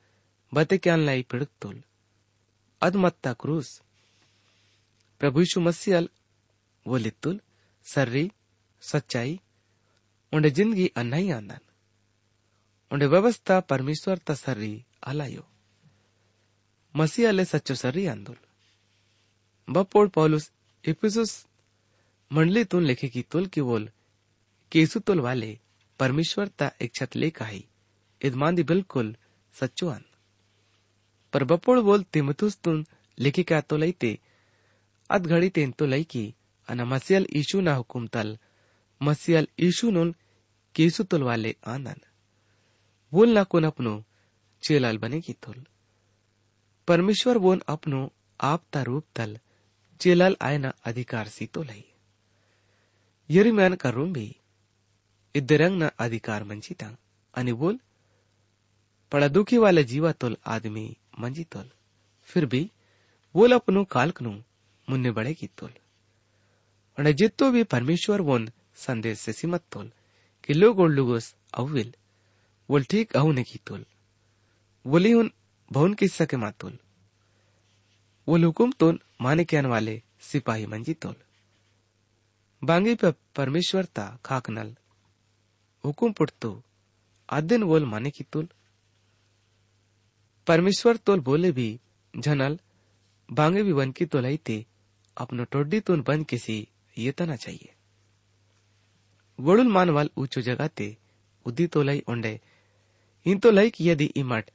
पिडकतोल 0.53 1.77
अदमत्ता 2.81 3.31
क्रूस 3.41 3.69
प्रभु 5.22 5.39
यीशु 5.39 5.60
मसीहल 5.62 6.10
वो 6.86 6.98
लित्तुल 6.98 7.39
सर्री 7.86 8.25
सच्चाई 8.83 9.39
उंडे 10.33 10.50
ज़िंदगी 10.60 10.88
अन्नाई 11.01 11.29
आंदन 11.38 11.63
उंडे 12.91 13.05
व्यवस्था 13.15 13.60
परमेश्वर 13.72 14.17
ता 14.27 14.33
सर्री 14.43 14.74
आलायो 15.07 15.45
मसीहले 16.95 17.45
सच्चो 17.45 17.75
सर्री 17.83 18.05
आंदोल 18.13 18.38
बपोड 19.67 20.10
पौलुस 20.15 20.50
इफिसुस 20.83 21.36
मंडलीतून 22.31 22.83
लेखी 22.83 23.22
तुल 23.31 23.45
की 23.53 23.62
बोल 23.72 23.89
केसु 24.72 25.00
तुल 25.07 25.19
वाले 25.27 25.53
परमेश्वर 26.00 26.48
ता 26.60 26.72
इच्छत 26.81 27.15
लेख 27.15 27.41
आहे 27.41 27.62
इदमांदी 28.22 28.63
बिल्कुल 28.72 29.15
सच्चो 29.55 29.88
आन 29.89 30.03
पर 31.34 31.44
बपोळ 31.44 31.80
बोल 31.82 32.04
तिमथुस्तून 32.13 32.84
लेखिका 33.18 33.62
तो 33.62 33.78
लईते 33.78 34.20
अद 35.10 35.28
घड़ी 35.28 35.50
तेन 35.50 35.72
तो 35.72 35.86
की, 36.04 36.34
अना 36.70 36.86
मसियल 36.86 37.28
ईशु 37.36 37.62
ना 37.62 37.74
हुकुम 37.75 38.08
तल। 38.08 38.38
मसियल 39.02 39.48
ईशु 39.60 39.90
नुन 39.92 40.16
केसु 40.75 41.04
तुल 41.04 41.24
वाले 41.24 41.56
आनन। 41.68 42.00
बोल 43.12 43.30
ना 43.30 43.44
कुन 43.44 43.63
अपनो, 43.63 44.04
चेलाल 44.63 44.98
बने 44.98 45.22
की 45.22 45.34
तुल 45.34 45.66
परमेश्वर 46.88 47.38
बोन 47.38 47.62
अपनो 47.68 48.13
आप 48.42 48.63
ता 48.74 48.82
रूप 48.82 49.06
तल, 49.16 49.38
चेलाल 50.00 50.36
आयना 50.42 50.74
अधिकार 50.86 51.28
सी 51.28 51.46
तो 51.46 51.63
लई। 51.63 51.84
यरी 53.30 53.52
मैन 53.52 53.75
करूँ 53.75 54.10
भी 54.12 54.36
इद्दरंग 55.36 55.78
ना 55.78 55.88
अधिकार 56.00 56.44
मंचिता 56.44 56.98
आणि 57.34 57.54
बोल, 57.54 57.80
पड़ा 59.12 59.28
दुखी 59.28 59.58
वाले 59.58 59.84
जीवा 59.84 60.12
तोल 60.12 60.38
आदमी 60.46 60.98
भी 62.46 62.72
बोल 63.36 63.51
अपनो 63.51 63.84
कालकनु 63.84 64.32
मुन्ने 64.88 65.12
बड़े 65.12 65.34
की 65.34 65.48
तोल। 65.48 65.74
और 66.98 67.12
जितो 67.12 67.51
भी 67.51 67.63
परमेश्वर 67.63 68.22
वोन 68.22 68.50
संदेश 68.75 69.20
से 69.20 69.34
सीमत 69.34 69.63
तोल 69.72 69.91
कि 70.43 70.53
लोग 70.53 70.79
और 70.79 70.89
लुगोस 70.89 71.36
अविल 71.53 71.93
बोल 72.70 72.84
ठीक 72.84 73.15
अहु 73.15 73.34
की 73.34 73.60
तोल। 73.67 73.86
बोली 74.86 75.13
उन 75.13 75.32
भवन 75.72 75.93
किस्सा 75.93 76.25
के 76.25 76.38
मातोल 76.38 76.77
वो 78.27 78.38
हुकुम 78.38 78.72
तोल 78.72 79.00
माने 79.22 79.46
के 79.46 79.62
वाले 79.62 80.01
सिपाही 80.22 80.65
मंजी 80.65 80.93
तोल। 80.93 81.15
बांगी 82.63 82.96
पे 82.96 83.12
परमेश्वर 83.36 83.86
ता 83.86 84.20
खाकनल 84.25 84.75
हुकुम 85.84 86.12
पुटतो 86.12 86.63
आदिन 87.29 87.63
बोल 87.63 87.86
माने 87.86 88.12
की 88.12 88.24
तुल। 88.24 88.48
परमेश्वर 90.47 90.97
तोल 90.97 91.19
बोले 91.19 91.51
भी, 91.51 91.79
झनल, 92.19 92.59
बांगे 93.31 93.63
भी 93.63 93.71
वन 93.71 93.91
की 93.91 94.05
तोलाई 94.05 94.38
ते, 94.38 94.65
अपनो 95.17 95.43
टोड्डी 95.43 95.79
तोन 95.79 96.01
बन 96.01 96.23
किसी, 96.23 96.67
ये 96.97 97.12
तना 97.12 97.35
चाहिए। 97.35 97.73
वडुल 99.39 99.67
मानवाल 99.67 100.09
ऊंचो 100.17 100.41
जगह 100.41 100.67
ते, 100.67 100.97
उदी 101.45 101.67
तोलाई 101.67 102.03
ओंडे, 102.09 102.41
इन 103.25 103.39
तोलाई 103.39 103.69
की 103.69 103.89
यदि 103.89 104.05
इमट 104.05 104.51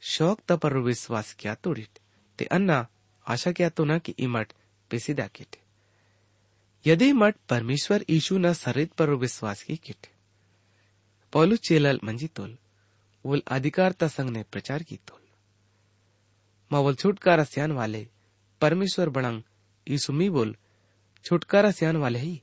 शौक 0.00 0.40
तपर 0.48 0.76
विश्वास 0.76 1.36
क्या 1.38 1.54
तोड़िट, 1.54 1.98
ते 2.38 2.44
अन्ना, 2.44 2.86
आशा 3.28 3.52
क्या 3.52 3.68
तो 3.68 3.84
ना 3.84 3.98
कि 3.98 4.14
इमट 4.18 4.52
पेसिदा 4.90 5.26
किट 5.26 5.56
यदि 6.86 7.12
मठ 7.12 7.36
परमेश्वर 7.48 8.04
ईशु 8.10 8.38
न 8.38 8.52
सरित 8.52 8.92
पर 8.92 9.10
विश्वास 9.10 9.62
की 9.62 9.76
किट। 9.76 10.06
पौलु 11.32 11.56
चेलल 11.56 12.00
मंजी 12.04 12.26
तोल 12.26 12.58
वोल 13.26 13.42
अधिकारता 13.48 14.08
संघ 14.08 14.30
ने 14.30 14.42
प्रचार 14.42 14.82
की 14.82 14.96
तोल। 14.96 15.20
मावल 16.72 16.94
छुटकारा 16.94 17.44
सियान 17.44 17.72
वाले 17.72 18.08
परमेश्वर 18.60 19.08
बणंग 19.08 19.42
यीशु 19.88 20.12
मी 20.12 20.30
बोल, 20.30 20.56
छुटकारा 21.24 21.70
सियान 21.70 21.96
वाले 21.96 22.18
ही। 22.18 22.42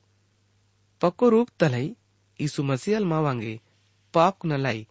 पक्को 1.02 1.30
रूप 1.30 1.50
तलई 1.60 1.96
यीशु 2.42 2.64
मसीहल 2.64 3.06
मावांगे 3.06 3.62
पाप 4.14 4.46
न 4.46 4.54
लाई 4.54 4.88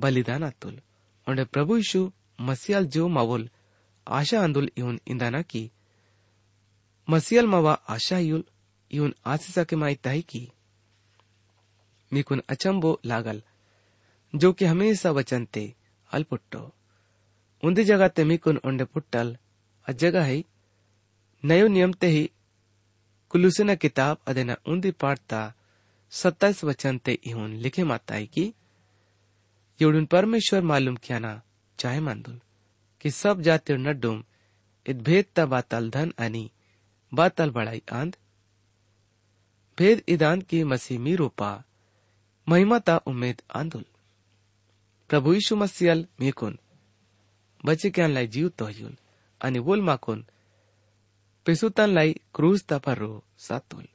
बलिदान 0.00 0.50
तुल। 0.50 0.80
और 1.28 1.44
प्रभु 1.44 1.76
यीशु 1.76 2.12
मसीहल 2.40 2.86
जो 2.86 3.08
मावोल 3.08 3.50
आशा 4.08 4.42
आंदोल 4.42 4.70
इवन 4.76 5.00
इंदाना 5.06 5.42
की। 5.42 5.70
मसीहल 7.10 7.46
मावा 7.46 7.72
आशा 7.72 8.18
युल 8.18 8.44
इवन 8.90 9.14
आशीषा 9.26 9.64
के 9.64 9.76
माई 9.76 9.94
ताई 9.94 10.22
की। 10.22 10.50
मीकुन 12.12 12.42
अचंबो 12.48 13.00
लागल 13.04 13.42
जो 14.36 14.52
कि 14.52 14.64
हमेशा 14.64 15.10
वचन 15.10 15.44
ते 15.44 15.74
उन्दी 17.64 17.84
जगह 17.84 18.08
ते 18.08 18.24
मीकुन 18.24 18.56
उंडे 18.56 18.84
पुट्टल, 18.84 19.36
अ 19.88 19.92
जगह 19.92 20.24
है, 20.24 20.44
नयो 21.44 21.68
नियम 21.68 21.92
ते 21.92 22.06
ही 22.06 22.30
कुलुसिना 23.30 23.74
किताब 23.74 24.18
अदेना 24.26 24.56
उन्दी 24.66 24.90
पाठता, 24.90 25.54
सत्ताईस 26.10 26.64
वचन 26.64 26.98
ते 26.98 27.12
इहुन 27.12 27.50
लिखे 27.50 27.84
माताई 27.84 28.26
की 28.26 28.54
एवढून 29.82 30.06
परमेश्वर 30.06 30.62
मालूम 30.62 30.96
किया 30.96 31.18
ना, 31.18 31.42
चाहे 31.78 32.00
मांदुल 32.00 32.40
कि 33.00 33.10
सब 33.10 33.40
जातीय 33.40 33.76
नड्डूम 33.76 34.24
इत 34.86 34.96
भेदता 34.96 35.46
बाताल 35.46 35.90
धन 35.90 36.12
आणि 36.18 36.50
बाताल 37.14 37.50
बड़ाई 37.50 37.82
आंद। 37.92 38.16
भेद 39.78 40.02
इदान 40.08 40.40
की 40.40 40.64
मसीमी 40.64 41.14
रूपा, 41.14 41.64
महिमा 42.48 42.78
ता 42.78 42.96
उम्मीद 42.96 43.42
आंदुल। 43.54 43.84
प्रभु 45.10 45.32
यीशु 45.34 45.56
मसियल 45.56 46.06
मेकुन 46.20 46.58
बचे 47.66 47.90
क्या 47.90 48.06
लाई 48.06 48.26
जीव 48.26 48.48
तो 48.58 48.68
युल 48.68 48.94
अनि 49.40 49.60
बोल 49.60 49.82
माकुन 49.82 50.24
पेसुतन 51.46 51.90
लाई 51.90 52.14
क्रूज 52.34 52.64
तपर 52.68 52.98
रो 52.98 53.12
सातुल। 53.38 53.86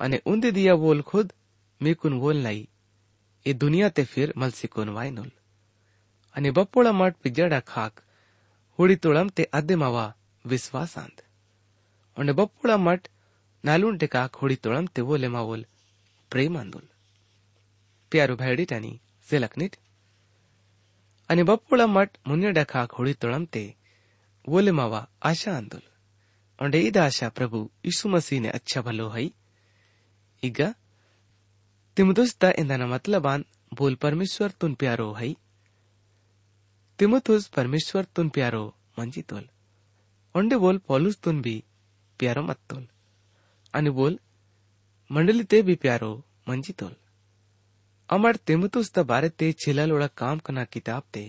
अने 0.00 0.50
दिया 0.50 0.74
बोल 0.74 1.02
खुद 1.02 1.32
मेकुन 1.80 2.18
बोल 2.20 2.36
लाई 2.36 2.68
ये 3.46 3.54
दुनिया 3.54 3.88
ते 3.88 4.04
फिर 4.04 4.32
मलसिकुन 4.36 4.88
वाइनुल। 4.88 5.30
अने 6.36 6.50
बपोड़ा 6.50 6.92
मट 6.92 7.16
पिजड़ा 7.22 7.60
खाक 7.60 8.00
हुड़ी 8.78 8.96
तोड़म 8.96 9.28
ते 9.28 9.44
अद्दे 9.52 9.76
मावा 9.76 10.06
विश्वास 10.44 10.96
आंध 10.98 11.22
अने 12.16 12.32
बपोड़ा 12.32 12.76
मट 12.76 13.08
नालून 13.64 13.98
टे 13.98 14.06
काक 14.06 14.36
हुड़ी 14.36 14.56
ते 14.64 15.02
बोले 15.02 15.28
मावल 15.28 15.66
प्रेम 16.30 16.56
आंदुल 16.58 16.86
प्यारो 18.12 18.36
भैडी 18.36 18.64
टानी 18.64 18.98
से 19.28 19.38
અને 21.29 21.43
બપોળા 21.45 21.87
મઠ 21.89 22.21
મુન્યડા 22.25 22.65
ખાક 22.65 22.89
હોડી 22.93 23.19
તોળમ 23.21 23.45
તે 23.47 23.63
વોલે 24.47 24.71
માવા 24.73 25.01
આશા 25.23 25.53
આંદુલ 25.53 25.83
और 26.59 26.75
ईद 26.77 26.97
आशा 26.99 27.27
प्रभु 27.31 27.59
यीशु 27.83 28.09
मसीह 28.09 28.41
ने 28.41 28.49
अच्छा 28.51 28.81
भलो 28.81 29.07
है 29.09 29.23
ಈಗ 30.43 30.61
ತಿಮುದುಸ್ತ 31.97 32.43
ಎಂದನ 32.61 32.83
ಮತ್ಲಬಾನ್ 32.91 33.43
ಬೋಲ್ 33.71 33.95
ಪರಮೇಶ್ವರ್ 34.03 34.53
ತುನ್ 34.61 34.73
ಪ್ಯಾರೋ 34.81 35.05
ಹೈ 35.19 35.29
ತಿಮುತುಸ್ 36.99 37.45
ಪರಮೇಶ್ವರ್ 37.49 38.07
ತುನ್ 38.15 38.31
ಪ್ಯಾರೋ 38.31 38.63
ಮಂಜಿತೋಲ್ 38.97 39.45
ಒಂಡೆ 40.35 40.57
ಬೋಲ್ 40.63 40.79
ಪೌಲುಸ್ 40.89 41.19
ತುನ್ 41.25 41.39
ಬಿ 41.45 41.55
ಪ್ಯಾರೋ 42.19 42.41
ಮತ್ತೋಲ್ 42.49 42.87
અને 43.73 43.91
બોલ 43.99 44.15
મંડલી 45.09 45.45
તે 45.45 45.59
બી 45.67 45.79
પ્યારો 45.83 46.11
મંજીતોલ 46.47 46.93
અમર 46.93 46.93
તેમતુસ 46.93 46.93
ત 46.93 47.06
अमर 48.10 48.36
तिमतुस 48.46 48.92
दा 48.94 49.20
ते 49.38 49.52
छिलल 49.60 49.92
उड़ा 49.92 50.06
काम 50.16 50.38
कना 50.38 50.64
किताब 50.64 51.02
ते। 51.12 51.24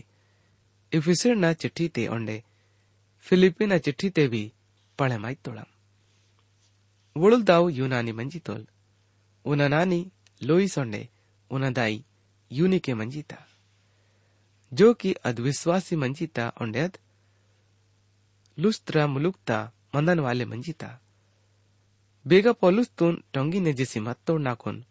इफिसर 0.91 1.35
ना 1.35 1.51
चिट्ठी 1.53 1.87
ते 1.95 2.07
ओंडे 2.07 2.37
फिलिपी 3.25 3.65
ना 3.65 3.77
चिट्ठी 3.77 4.09
ते 4.09 4.27
भी 4.27 4.43
पढ़े 4.99 5.17
माई 5.17 5.35
तोड़म 5.45 5.65
वुड़ 7.15 7.35
दाऊ 7.49 7.69
यूनानी 7.69 8.11
मंजी 8.11 8.39
तोल। 8.39 8.65
उना 9.45 9.67
नानी 9.67 9.99
लोई 10.41 10.67
सोंडे 10.67 11.07
उना 11.51 11.69
दाई 11.69 12.03
यूनी 12.51 12.79
के 12.79 12.93
मंजीता 12.93 13.37
जो 14.71 14.93
कि 14.93 15.13
अद्विश्वासी 15.25 15.95
मंजीता 15.95 16.45
ओंडे 16.61 16.89
लुस्त्रा 18.57 19.05
मुलुकता 19.07 19.57
मंदन 19.95 20.19
वाले 20.19 20.45
मंजीता 20.45 20.89
बेगा 22.25 22.51
पोलुस 22.61 22.91
टोंगी 22.99 23.59
ने 23.59 23.73
जिसी 23.73 23.99
मत 23.99 24.17
तोड़ना 24.27 24.53
कुन। 24.53 24.83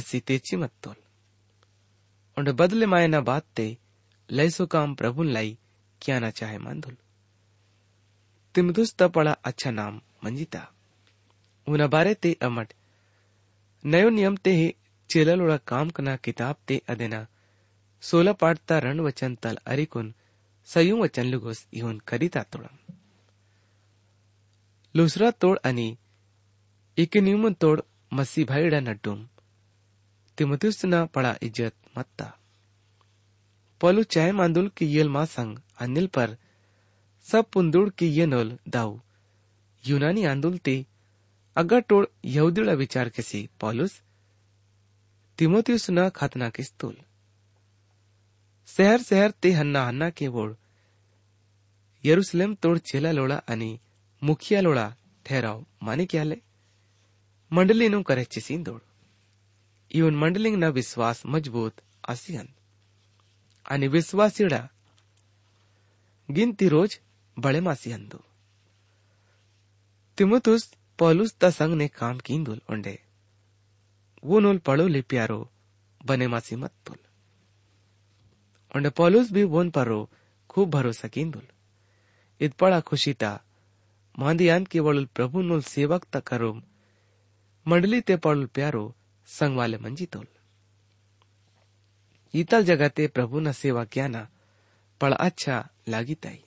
सीतेची 0.00 0.56
मत 0.56 0.70
तोल। 0.82 0.94
ओंडे 2.38 2.52
बदले 2.52 2.86
माये 2.86 3.06
ना 3.06 3.20
बात 3.20 3.44
ते 3.56 3.78
लैसो 4.30 4.66
काम 4.66 4.94
प्रभुन 4.94 5.28
लाई 5.28 5.58
क्या 6.02 6.18
ना 6.18 6.30
चाहे 6.30 6.58
मांधुल। 6.58 6.96
तिमदुस्ता 8.54 9.08
पड़ा 9.08 9.32
अच्छा 9.32 9.70
नाम 9.70 10.00
मंजिता। 10.24 10.72
उना 11.68 11.86
बारे 11.86 12.14
ते 12.14 12.36
अमट, 12.42 12.72
नयो 13.84 14.08
नियम 14.08 14.36
ते 14.36 14.50
ही 14.50 14.74
चेललोड़ा 15.10 15.56
काम 15.56 15.90
कना 15.90 16.16
किताब 16.16 16.56
ते 16.68 16.82
अदेना। 16.88 17.26
सोला 18.00 18.32
पाठता 18.32 18.78
रण 18.78 19.00
वचन 19.00 19.34
तल 19.34 19.58
अरिकुन, 19.66 20.14
सयू 20.64 21.02
वचन 21.02 21.24
लुगोस 21.24 21.68
इहुन 21.72 21.98
करिता 21.98 22.42
तोडम। 22.42 22.92
लुसरा 24.96 25.30
तोड 25.30 25.58
आणि 26.96 27.02
इकनियुमन 27.02 27.52
तोड 27.62 27.80
मसी 28.12 28.44
भाईडा 28.44 28.80
नड्डुम 28.80 29.24
तिमतुसना 30.38 31.04
पड़ा 31.14 31.32
इज़्ज़त 31.42 31.74
मत्ता 31.96 32.30
पलु 33.80 34.02
चाय 34.02 34.30
मांदुल 34.32 34.68
की 34.76 34.86
येल 34.94 35.08
मा 35.08 35.24
संग 35.26 35.58
अनिल 35.80 36.06
पर 36.14 36.36
सब 37.26 37.44
पुंदुड़ 37.52 37.88
की 37.98 38.06
ये 38.18 38.26
नोल 38.26 38.56
दाऊ 38.68 38.98
यूनानी 39.84 40.24
आंदुल 40.24 40.56
ते 40.64 40.76
अगर 41.56 41.80
टोड 41.88 42.06
यहुदीला 42.36 42.72
विचार 42.82 43.08
केसी 43.16 43.46
पॉलुस 43.60 44.00
तिमोथियुसना 45.38 46.08
खातना 46.14 46.48
किस्तूल 46.56 46.96
शहर 48.68 49.02
शहर 49.02 49.30
ते 49.42 49.52
हन्ना 49.52 49.86
हन्ना 49.88 50.10
के 50.10 50.28
वोड 50.28 50.56
यरुसलेम 52.04 52.54
तोड 52.62 52.78
चेला 52.88 53.12
लोड़ा 53.12 53.40
आणि 53.48 53.70
मुखिया 54.22 54.60
लोड़ा 54.60 54.88
ठहराव 55.26 55.64
माने 55.82 56.04
क्याले 57.51 57.55
मंडलीनु 57.57 58.01
करेची 58.07 58.41
सींदोड 58.47 58.81
ಇವನ್ 59.99 60.17
ಮಂಡಲಿಂಗ್ನ 60.23 60.65
ವಿಶ್ವಾಸ 60.79 61.19
ಮಜಬೂತ್ 61.33 61.79
ಆಸಿಯನ್ 62.11 62.51
आणि 63.65 63.87
विश्वासीडा 63.95 64.59
गिनती 66.29 66.67
रोज 66.73 66.91
बड़े 67.37 67.59
मासी 67.65 67.89
अंदू 67.97 68.19
तिमुतुस 70.17 70.63
पौलुस 70.99 71.31
ता 71.41 71.49
संग 71.57 71.73
ने 71.81 71.87
काम 71.99 72.15
कींदुल 72.27 72.59
ओंडे 72.73 72.95
वो 74.23 74.39
नोल 74.45 74.57
पड़ो 74.67 74.85
ले 74.95 75.01
प्यारो 75.11 75.39
बने 76.01 76.27
मासी 76.33 76.55
मत 76.63 76.73
तुल 76.85 76.99
ओंडे 78.75 78.89
पौलुस 78.99 79.31
भी 79.37 79.43
वोन 79.53 79.67
परो 79.77 79.99
खूब 80.49 80.67
भरोसा 80.75 81.07
कींदुल 81.15 81.45
इत 82.41 82.53
पड़ा 82.61 82.79
खुशीता 82.89 83.31
मांदियान 84.15 84.61
के 84.71 84.79
वड़ुल 84.87 85.07
प्रभु 85.17 85.37
नोल 85.49 85.61
सेवक 85.75 86.01
ता 86.13 86.19
करो 86.31 86.51
मंडली 87.68 88.00
ते 88.00 88.16
पड़ुल 88.16 88.46
प्यारो, 88.46 88.94
संग 89.26 89.56
वाले 89.56 89.78
मंजी 89.78 90.06
तोल। 90.06 90.26
ईतल 92.34 92.64
जगते 92.64 93.06
प्रभु 93.06 93.40
न 93.40 93.52
सेवा 93.52 93.84
ज्ञाना 93.84 94.28
पड़ 95.00 95.14
अच्छा 95.14 95.68
लागी 95.88 96.14
ताई। 96.14 96.44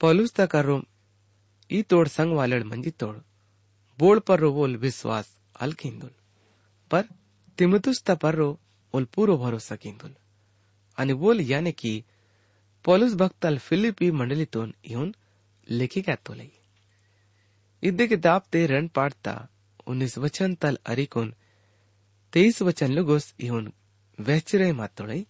पौलुस 0.00 0.32
ता 0.32 0.46
करो 0.46 0.84
ई 1.72 1.82
तोड़ 1.82 2.08
संग 2.08 2.36
वाले 2.36 2.64
मंजी 2.64 2.90
तोड़, 2.90 3.16
बोल 3.98 4.18
पर 4.18 4.40
रो 4.40 4.52
बोल 4.52 4.76
विश्वास 4.76 5.40
अलकिंदुल 5.60 6.10
पर 6.90 7.04
तिमुतुस 7.58 8.02
ता 8.02 8.14
पर 8.14 8.40
ओल 8.94 9.04
पूरो 9.04 9.38
भरोसा 9.38 9.76
किंदुल। 9.76 10.14
आणि 10.98 11.14
बोल 11.14 11.40
याने 11.40 11.72
की, 11.72 12.04
पौलुस 12.84 13.14
भक्तल 13.14 13.58
फिलिपी 13.58 14.10
मंडलीतून 14.10 14.74
येऊन 14.86 15.14
लेखिका 15.70 16.14
तोलाई। 16.14 16.52
इद्दे 17.82 18.06
किताब 18.06 18.42
ते 18.52 18.66
रण 18.66 18.88
पाडता 18.88 19.48
उन्नीस 19.88 20.18
वचन 20.18 20.54
तल 20.54 20.78
अरिकोन 20.86 21.34
तेईस 22.32 22.62
वचन 22.62 22.92
लुगोस 22.92 23.34
येऊन 23.40 23.72
वहचरे 24.20 24.72
मातोड़ई 24.72 25.26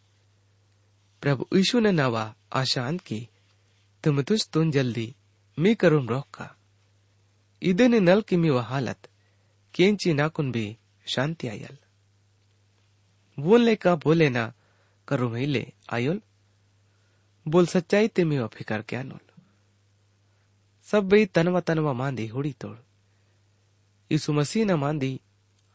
प्रभु 1.23 1.47
यीशु 1.55 1.81
ने 1.81 1.93
नवा 1.93 2.35
आशांत 2.53 3.01
की, 3.01 3.29
तुम 4.05 4.23
तुझ 4.23 4.49
तुन 4.49 4.71
जल्दी, 4.71 5.15
मी 5.59 5.75
करूम 5.75 6.09
रोका। 6.09 6.57
इदे 7.63 7.89
ने 7.89 8.01
नल 8.01 8.21
की 8.21 8.37
मी 8.37 8.49
हालत, 8.49 9.09
केंची 9.75 10.15
नाकुन 10.15 10.53
भी 10.53 10.77
शांति 11.07 11.49
आयल। 11.49 11.77
बोलने 13.43 13.77
का 13.77 13.97
बोले 13.97 14.31
ना 14.31 14.53
करूम 15.09 15.35
हिले 15.35 15.73
आयोल। 15.93 16.23
बोल 17.49 17.67
सच्चाई 17.67 18.09
ते 18.09 18.25
मी 18.25 18.47
फिकर 18.47 18.83
क्या 18.83 19.03
नोल। 19.03 19.43
सब 20.85 21.09
बई 21.09 21.27
तनवा 21.27 21.61
तनवा 21.61 21.93
मांदी 21.93 22.27
हुड़ी 22.27 22.53
तोड़। 22.53 22.77
न 24.13 25.19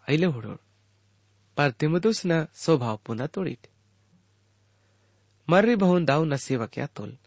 ऐले 0.10 0.26
हुड़ोड़ 0.26 0.58
पर 1.58 1.72
तिमुतुस 1.72 2.26
न 2.26 2.46
स्वभाव 2.54 3.00
पुनः 3.06 3.28
तोड़ीट 3.28 3.68
मर्री 5.50 5.76
बहुन 5.76 6.06
दाऊ 6.06 6.26
न 6.26 6.38
सेवा 6.38 6.66
क्या 6.66 6.86
तोल। 6.86 7.18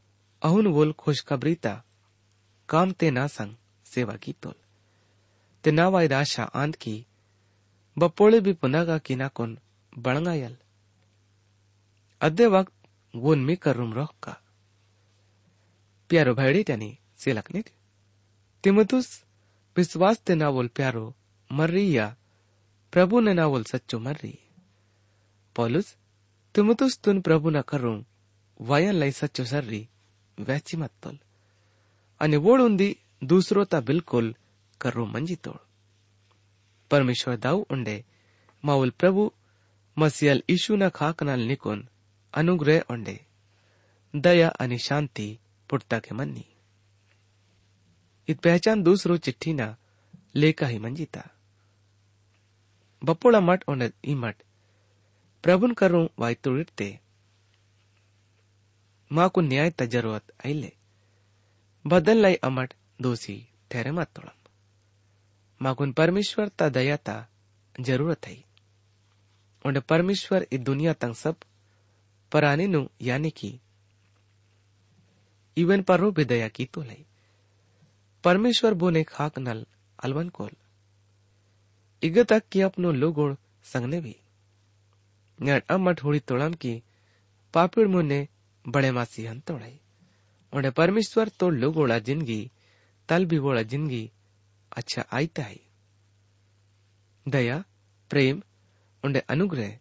अहुन 0.43 0.67
वोल 0.67 0.93
खुशखबरीता 0.93 1.85
काम 2.69 2.93
ते 2.93 3.11
ना 3.11 3.27
संग 3.27 3.57
सेवा 3.85 4.17
की 4.17 4.33
तोल। 4.33 4.55
ते 5.65 5.71
ना 5.71 5.89
वायद 5.89 6.13
आशा 6.13 6.43
आंद 6.43 6.77
की 6.77 7.07
बपोळे 7.99 8.41
भी 8.41 8.53
पुनः 8.53 8.85
का 8.85 8.99
किना 8.99 9.29
कोन 9.29 9.59
बणगायल 9.99 10.57
अद्दे 12.21 12.47
वक्त 12.47 12.73
वोन 13.15 13.45
मी 13.45 13.57
करूम 13.57 13.95
रोह 13.95 14.09
का। 14.23 14.43
प्यारो 16.09 16.35
भैडी 16.35 16.99
सेलकनीट 17.19 17.71
तिमुतुस 18.65 19.26
ವಿಶ್ವಾಸತೆ 19.77 20.35
ನಾವು 20.35 20.61
ಪ್ಯಾರೋ 20.69 21.07
ಮರ್ರಿಯ 21.51 22.01
ಪ್ರಭುನ 22.93 23.33
ನಾವು 23.33 23.57
ಸಚ್ಚು 23.71 23.97
ಮರ್ರಿ 23.99 24.35
ಪೌಲುಸ್ 25.57 25.91
ತುಮತುಸ್ತುನ್ 26.55 27.21
ಪ್ರಭುನ 27.23 27.59
ಕರುಣ್ 27.71 28.03
ವಯಲ್ಲೈ 28.61 29.11
ಸಚ್ಚು 29.11 29.45
ಸರ್ರಿ 29.45 29.83
ವ್ಯಾಚಿ 30.39 30.77
ಮತ್ತೊಲ್ 30.77 31.19
અને 32.21 32.37
વોળ 32.37 32.61
ઊંધી 32.63 32.99
દૂસરો 33.23 33.63
તા 33.65 33.81
બિલકુલ 33.81 34.27
કરરો 34.81 35.05
મંજી 35.07 35.39
તોળ 35.39 35.63
પરમેશ્વર 36.91 37.37
દાવ 37.37 37.59
ઊંડે 37.63 37.97
માઉલ 38.65 38.93
પ્રભુ 38.93 39.25
મસિયલ 39.97 40.41
ઈશુના 40.49 40.91
ખાકનાલ 40.91 41.43
નિકુન 41.47 41.81
અનુગ્રહ 42.35 42.81
ઊંડે 42.83 43.17
દયા 44.15 44.57
અને 44.59 44.79
શાંતિ 44.79 45.27
પૂરતા 45.71 46.01
કે 46.01 46.13
મનની 46.15 46.51
इत 48.29 48.41
पहचान 48.41 48.83
दूसरो 48.83 49.17
चिट्ठी 49.17 49.53
ना, 49.53 49.77
लेका 50.35 50.67
ही 50.67 50.79
मंजिता। 50.79 51.31
बपोड़ा 53.05 53.41
मठ 53.41 53.65
और 53.69 53.93
ई 54.05 54.15
प्रभुन 55.43 55.75
करूँ 55.75 56.09
वाई 56.19 56.35
तुड़ते 56.35 57.01
माँ 59.13 59.29
को 59.29 59.41
न्याय 59.41 59.71
ता 59.71 59.85
ज़रूरत 59.85 60.23
आइले 60.47 60.73
बदल 61.87 62.17
लाई 62.17 62.35
अमट 62.35 62.75
दोषी 63.01 63.49
ठहरे 63.71 63.91
मत 63.91 64.09
तोड़म 64.17 64.31
माँ 65.63 65.75
कुन 65.75 65.93
परमेश्वर 65.93 66.49
ता 66.49 66.69
दया 66.69 66.97
ता 66.97 67.29
ज़रूरत 67.81 68.27
है। 68.27 68.45
उन्हें 69.67 69.83
परमेश्वर 69.89 70.47
इस 70.53 70.61
दुनिया 70.61 70.93
तंग 70.93 71.15
सब, 71.15 71.37
परानी 72.33 72.67
नु 72.67 72.89
यानी 73.03 73.31
कि, 73.31 73.61
इवन 75.57 75.83
पर 75.83 76.11
भी 76.11 76.25
दया 76.25 76.49
की 76.49 76.65
तो 76.65 76.83
लाई। 76.83 77.07
परमेश्वर 78.25 78.75
बोने 78.75 79.03
खाक 79.05 79.39
नल 79.39 79.67
अलवन 79.99 80.29
कोल। 80.29 80.51
इग 82.03 82.19
तक 82.19 82.43
कि 82.53 82.61
अपनो 82.61 82.93
लोगोड़ 82.93 83.35
संगने 83.65 84.01
भी। 84.01 84.17
नेट 85.39 85.71
अमट 85.71 86.03
होड़ी 86.05 86.21
तोड़म 86.21 86.55
की 86.55 86.83
पापिड़ 87.55 87.87
मुने 87.89 88.29
बड़े 88.65 88.91
मासी 88.91 89.25
हन 89.27 89.41
तोड़ाई। 89.41 89.81
उन्हें 90.53 90.73
परमेश्वर 90.73 91.29
तो 91.29 91.51
लोगोड़ा 91.51 91.99
ज़िंदगी 91.99 92.51
तल 93.09 93.25
भी 93.25 93.39
वोड़ा 93.39 93.63
ज़िंदगी 93.63 94.11
अच्छा 94.73 95.05
आईता 95.13 95.43
है 95.43 95.59
दया, 97.27 97.65
प्रेम, 98.11 98.43
उन्हें 99.05 99.23
अनुग्रह, 99.29 99.79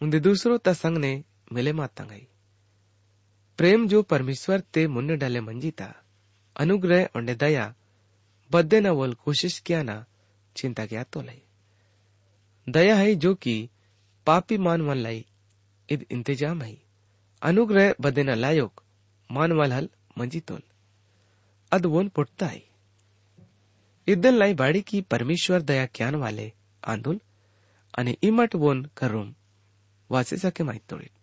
उन्हें 0.00 0.22
दूसरों 0.22 0.58
ता 0.58 0.72
संग 0.72 0.98
ने 0.98 1.12
मिले 1.52 1.72
मातंगाई। 1.72 2.26
प्रेम 3.58 3.88
जो 3.88 4.02
परमेश्वर 4.02 4.60
ते 4.60 4.86
मुन्ने 4.86 5.16
डाले 5.16 5.40
मंजीता। 5.40 5.94
अनुग्रह 6.56 7.08
और 7.16 7.34
दया 7.34 7.74
बदे 8.50 8.80
न 8.80 8.92
बोल 8.92 9.14
कोशिश 9.14 9.58
किया 9.58 9.82
ना 9.82 10.04
चिंता 10.56 10.86
किया 10.86 11.02
तो 11.02 11.22
लाई। 11.22 11.42
दया 12.66 12.94
है 12.96 13.14
जो 13.14 13.34
कि 13.34 13.68
पापी 14.26 14.58
मान 14.58 14.82
मन 14.82 14.96
लाई, 14.96 15.24
इद 15.88 16.06
इंतज़ाम 16.10 16.62
है। 16.62 16.76
अनुग्रह 17.42 17.94
बदे 18.00 18.22
न 18.22 18.34
लायोक 18.34 18.82
मान 19.30 19.52
वाल 19.52 19.72
हल 19.72 19.88
मंजी 20.18 20.40
तोल। 20.40 20.62
अद 21.72 21.86
वोन 21.86 22.08
पुटता 22.08 22.46
है। 22.46 22.62
इदन 24.06 24.34
लाई 24.34 24.54
बाड़ी 24.54 24.80
की 24.82 25.00
परमेश्वर 25.02 25.62
दया 25.62 25.86
क्यान 25.86 26.14
वाले 26.14 26.52
आंदोल 26.82 27.20
आणि 27.94 28.16
इमट 28.22 28.54
वोन 28.54 28.84
करूम 28.96 29.34
वाचे 30.10 30.36
सके 30.36 30.62
माहित 30.64 30.82
तोडील 30.88 31.14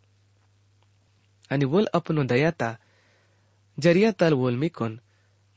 आणि 1.51 1.65
वोल 1.65 1.85
अपनो 1.93 2.23
दयाता 2.23 2.77
ज़रिया 3.77 4.11
तल 4.11 4.33
वोल 4.33 4.55
मिकोन 4.57 4.99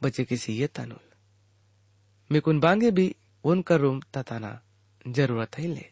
बचे 0.02 0.24
किसी 0.24 0.52
ये 0.52 0.66
तानुल 0.66 1.06
मिकुन 2.30 2.60
बांगे 2.60 2.90
भी 2.90 3.14
वोन 3.44 3.62
करूम 3.62 4.00
तताना 4.14 4.60
ज़रूरत 5.08 5.58
है 5.58 5.66
ले। 5.66 5.86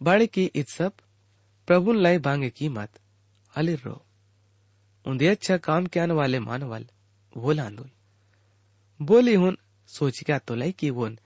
बाड़ी 0.00 0.26
की 0.26 0.44
इत 0.54 0.68
सब 0.68 0.92
प्रभुन 1.68 1.96
लाई 1.96 2.18
बांगे 2.18 2.50
कीमत 2.50 3.00
अलिर 3.54 3.80
रो। 3.84 4.00
उन्दे 5.04 5.26
अच्छा 5.26 5.56
काम 5.58 5.86
क्यान 5.86 6.12
वाले 6.12 6.38
मानवल 6.38 6.86
वोल 7.36 7.60
आंदोल 7.60 7.90
बोली 9.00 9.34
हुन, 9.34 9.56
सोच 9.88 10.22
क्या 10.26 10.38
तो 10.38 10.54
लाई 10.54 10.72
की 10.72 10.90
वोन 10.90 11.18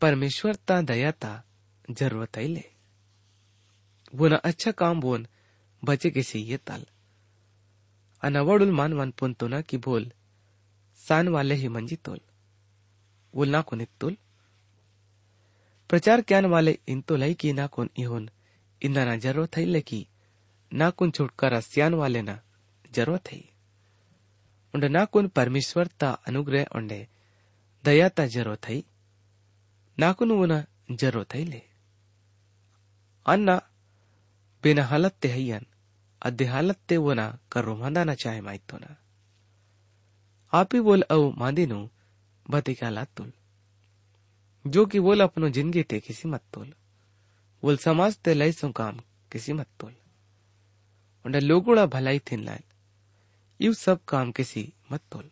परमेश्वर 0.00 0.54
ता 0.54 0.80
दया 0.82 1.10
ता 1.12 1.32
ज़रूरत 1.90 2.36
है 2.36 2.46
ले। 2.46 2.64
वोन 4.14 4.32
अच्छा 4.34 4.70
काम 4.72 5.00
वोन 5.00 5.26
बचे 5.82 6.10
किसी 6.10 6.38
ये 6.40 6.56
ताल। 6.56 6.86
अनवडुल 8.22 8.70
मानवन 8.70 9.10
पुंतुना 9.10 9.60
की 9.60 9.76
बोल 9.78 10.10
सान 11.08 11.28
वाले 11.28 11.54
ही 11.54 11.68
मंजी 11.68 11.96
तोल। 11.96 12.20
उलना 13.34 13.60
कोण 13.62 13.80
इतुल 13.80 14.16
प्रचार 15.88 16.22
क्यान 16.22 16.46
वाले 16.46 16.78
इन 16.88 17.00
तो 17.00 17.16
लई 17.16 17.34
की 17.34 17.52
ना 17.52 17.66
कोन 17.66 17.90
इहोन। 17.98 18.30
इंदा 18.82 19.04
ना 19.04 19.16
जरो 19.16 19.46
थई 19.46 19.64
लेकी। 19.64 20.08
ना 20.72 20.90
कोन 20.90 21.10
छुटकारा 21.10 21.60
सियान 21.60 21.94
वाले 21.94 22.22
ना 22.22 22.42
जरो 22.92 23.18
थई। 23.18 23.52
उंड 24.74 24.84
ना 24.84 25.04
कोन 25.04 25.28
परमेश्वर 25.28 25.86
ता 25.86 26.10
अनुग्रह 26.10 26.66
उंडे 26.76 27.08
दया 27.84 28.08
ता 28.08 28.26
जरो 28.26 28.56
थई। 28.56 28.84
ना 29.98 30.12
कोन 30.12 30.30
उना 30.30 30.64
जरो 30.90 31.24
थई 31.24 31.44
ले। 31.44 31.62
अन्ना, 33.26 33.62
बिना 34.62 34.84
हालत 34.84 35.12
ते 35.12 35.28
हैयन। 35.28 35.66
अध्य 36.22 36.44
हालत 36.44 36.76
ते 36.76 37.14
ना 37.14 37.38
करो 37.52 37.76
मंदा 37.76 38.04
ना 38.04 38.14
चाहे 38.14 38.40
माइतो 38.40 38.78
ना। 38.78 38.99
मांदिनु 40.53 41.79
बते 42.45 42.73
क्या 42.73 42.89
लातुल 42.89 43.31
जो 44.65 44.85
कि 44.85 44.99
बोल 44.99 45.21
अपनो 45.21 45.49
जिंदगी 45.57 45.83
ते 45.83 45.99
किसी 45.99 46.27
मत 46.27 46.43
तोल 46.53 46.69
बोल 47.63 47.77
समाज 47.77 48.17
ते 48.17 48.33
लय 48.33 48.51
सो 48.51 48.71
काम 48.71 48.99
किसी 49.31 49.53
मत 49.53 49.67
तोल 49.79 49.93
उंडे 51.25 51.39
लोगुड़ा 51.39 51.85
भलाई 51.87 52.19
थिन 52.29 52.41
लाल 52.45 52.63
ಇವ್ 53.59 53.75
ಸಬ್ 53.83 54.01
ಕಾಮ್ 54.11 54.31
ಕೆಸಿ 54.37 54.61
ಮತ್ತೋಲ್ 54.91 55.29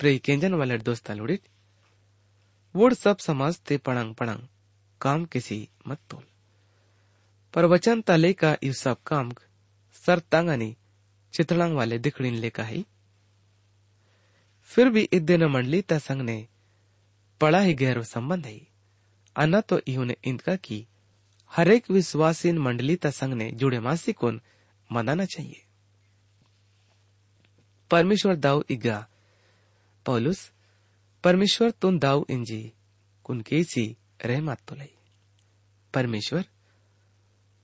ಪ್ರೇಯ್ 0.00 0.20
ಕೆಂಜನ್ 0.26 0.56
ವಾಲಡ್ 0.60 0.86
ದೋಸ್ತ 0.88 1.16
ಲುಡಿಟ್ 1.20 1.46
वोड 2.74 2.92
सब 2.94 3.16
समाज 3.24 3.54
ते 3.68 3.74
पड़ंग 3.86 4.08
पड़ंग 4.20 4.40
काम 5.00 5.24
किसी 5.32 5.58
मत 5.88 6.00
तोल 6.10 6.24
पर 7.54 7.64
वचन 7.72 8.00
ताले 8.08 8.30
का 8.40 8.50
यू 8.66 8.72
सब 8.80 8.98
काम 9.10 9.26
सर 9.94 10.18
तांगानी 10.32 10.70
चितड़ांग 11.34 11.74
वाले 11.76 11.98
दिखड़ीन 12.06 12.36
लेका 12.44 12.64
ही 12.70 12.80
फिर 14.69 14.89
भी 14.89 15.01
इद्देन 15.01 15.43
मंडली 15.43 15.81
ता 15.81 15.97
संग 15.97 16.21
ने 16.21 16.47
पड़ा 17.41 17.59
ही 17.59 17.73
गहरो 17.73 18.03
संबंध 18.03 18.45
है। 18.45 18.67
अन्ना 19.35 19.61
तो 19.61 19.79
इन्होंने 19.87 20.15
इनका 20.23 20.55
की, 20.55 20.87
हरेक 21.51 21.91
विश्वासीन 21.91 22.57
मंडली 22.57 22.95
ता 22.95 23.09
संग 23.09 23.33
ने 23.33 23.51
जुड़े 23.51 23.79
मासी 23.79 24.13
कोन 24.13 24.41
मनाना 24.91 25.25
चाहिए। 25.25 25.65
परमेश्वर 27.91 28.35
दाऊ 28.35 28.63
इगा। 28.69 29.07
पौलुस, 30.05 30.51
परमेश्वर 31.23 31.71
तुन 31.71 31.99
दाऊ 31.99 32.25
इंजी, 32.29 32.73
कुन 33.23 33.41
केसी 33.41 33.97
रहमत 34.25 34.57
तोलाई 34.67 34.93
परमेश्वर, 35.93 36.45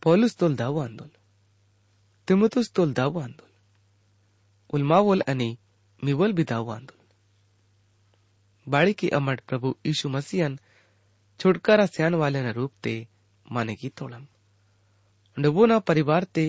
पौलुस 0.01 0.35
तोल 0.35 0.55
दाव 0.55 0.81
आंदोल। 0.81 1.09
तिमुतुस 2.27 2.71
तोल 2.71 2.93
दाव 2.93 3.19
आंदोल। 3.19 3.49
उलमावोल 4.73 5.21
अनि 5.21 5.57
मिवल 6.03 6.33
दाव 6.33 6.71
आंदोल। 6.71 6.94
बाड़ी 8.66 8.92
की 9.00 9.08
अमट 9.18 9.40
प्रभु 9.48 9.74
यीशु 9.86 10.08
मसीहन 10.08 10.58
छुटकारा 11.40 11.86
स्यान 11.86 12.14
वाले 12.22 12.42
न 12.42 12.52
रूप 12.58 12.72
ते 12.84 12.94
माने 13.46 13.74
की 13.76 13.88
तोड़म 14.00 14.26
डबोना 15.36 15.78
परिवार 15.90 16.24
ते 16.34 16.46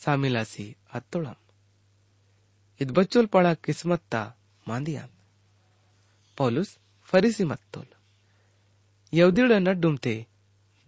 सामिलासी 0.00 0.68
अतोड़म 0.94 1.38
ಇದು 2.80 2.92
ಬಚ್ಚೋಲ್ 2.96 3.28
ಪಳ 3.34 3.46
ಕಿಸ್ಮತ್ತ 3.64 4.14
ಮಾಂದಿಯಾನ್ 4.66 5.12
ಪೌಲುಸ್ 6.38 6.72
ಫರಿಸಿ 7.08 7.44
ಮತ್ತೋಲ್ 7.50 7.90
ಯವ್ದಿಳ 9.12 9.50
ನಡ್ಡುಮ್ತೆ 9.66 10.14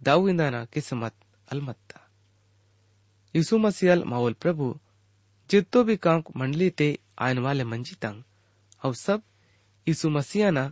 दाऊदाना 0.01 0.59
किस्मत 0.73 1.13
अलमत्ता 1.51 1.99
यीशु 3.35 3.55
मसीहल 3.63 4.03
मावल 4.11 4.33
प्रभु 4.43 4.65
जितो 5.49 5.79
भी 5.87 5.95
काम 6.05 6.19
मंडली 6.39 6.67
ते 6.79 6.89
आयन 7.25 7.39
वाले 7.45 7.63
मंजी 7.71 7.95
तंग 8.03 8.17
अब 8.81 8.93
सब 9.05 9.19
यीशु 9.87 10.09
मसीहाना 10.17 10.63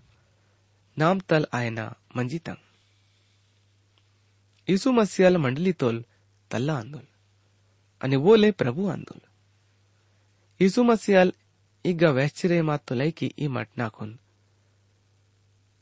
नाम 0.98 1.18
तल 1.30 1.44
आयना 1.58 1.86
मंजी 2.16 2.40
तंग 2.48 2.62
यीशु 4.68 4.92
मसीहल 5.00 5.36
मंडली 5.46 5.74
तोल 5.82 5.96
तल्ला 6.52 6.76
आंदोल 6.82 7.06
आणि 8.02 8.16
वोले 8.26 8.50
प्रभु 8.62 8.82
आंदोल 8.96 9.22
ಯೀಸು 10.60 10.82
ಮಸಿಯಾಲ್ 10.90 11.32
ಈಗ 11.86 12.10
ವ್ಯಾಶ್ಚರ್ಯ 12.18 12.60
ಮಾತು 12.70 12.94
ಲೈಕಿ 13.00 13.28
ಈ 13.44 13.48
ಮಟ್ 13.56 13.74
ನಾಕುನ್ 13.82 14.14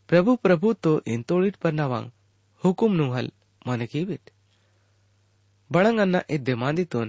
प्रभु 0.10 0.32
प्रभु 0.46 0.70
तो 0.84 0.92
इंतोड़िट 1.14 1.56
पर 1.64 1.72
नवांग 1.74 2.08
हुकुम 2.64 2.92
नुहल 2.98 3.28
माने 3.68 3.86
की 3.92 4.02
बिट 4.10 4.26
बड़ंग 5.70 6.00
अन्ना 6.06 6.20
ए 6.34 6.38
दिमादी 6.50 6.86
तुन 6.94 7.08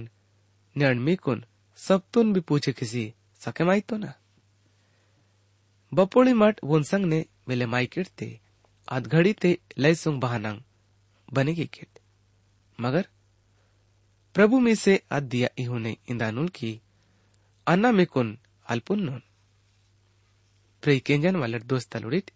निर्णमी 0.75 1.15
कुन 1.25 1.39
सब 1.79 2.01
तुन 2.13 2.31
भी 2.35 2.41
पूछे 2.49 2.71
किसी 2.79 3.03
सके 3.41 3.63
माई 3.69 3.81
तो 3.89 3.97
ना 3.97 4.11
बपोली 5.92 6.06
બપોળી 6.06 6.32
માટ 6.32 6.64
વોનસંગને 6.64 7.28
વેલે 7.48 7.64
માઇકેટ 7.64 8.06
તે 8.16 8.40
आधघड़ी 8.88 9.32
ते 9.32 9.50
लयसुंग 9.78 10.20
बहानांग 10.20 10.60
बनेगी 11.32 11.66
किट 11.66 11.98
मगर, 12.80 13.08
प्रभु 14.34 14.60
में 14.60 14.74
से 14.74 15.02
आद 15.12 15.22
दिया 15.22 15.48
इन्होंने 15.58 15.96
इंदानुल 16.08 16.48
की, 16.48 16.80
अन्ना 17.66 17.92
में 17.92 18.06
कुन 18.06 18.38
अल्पुन 18.66 19.00
नोन. 19.00 19.22
प्रे 20.82 20.98
केंजन 21.00 21.36
वालर 21.36 21.62
दोस्त 21.62 21.92
तलुड़ित 21.92 22.30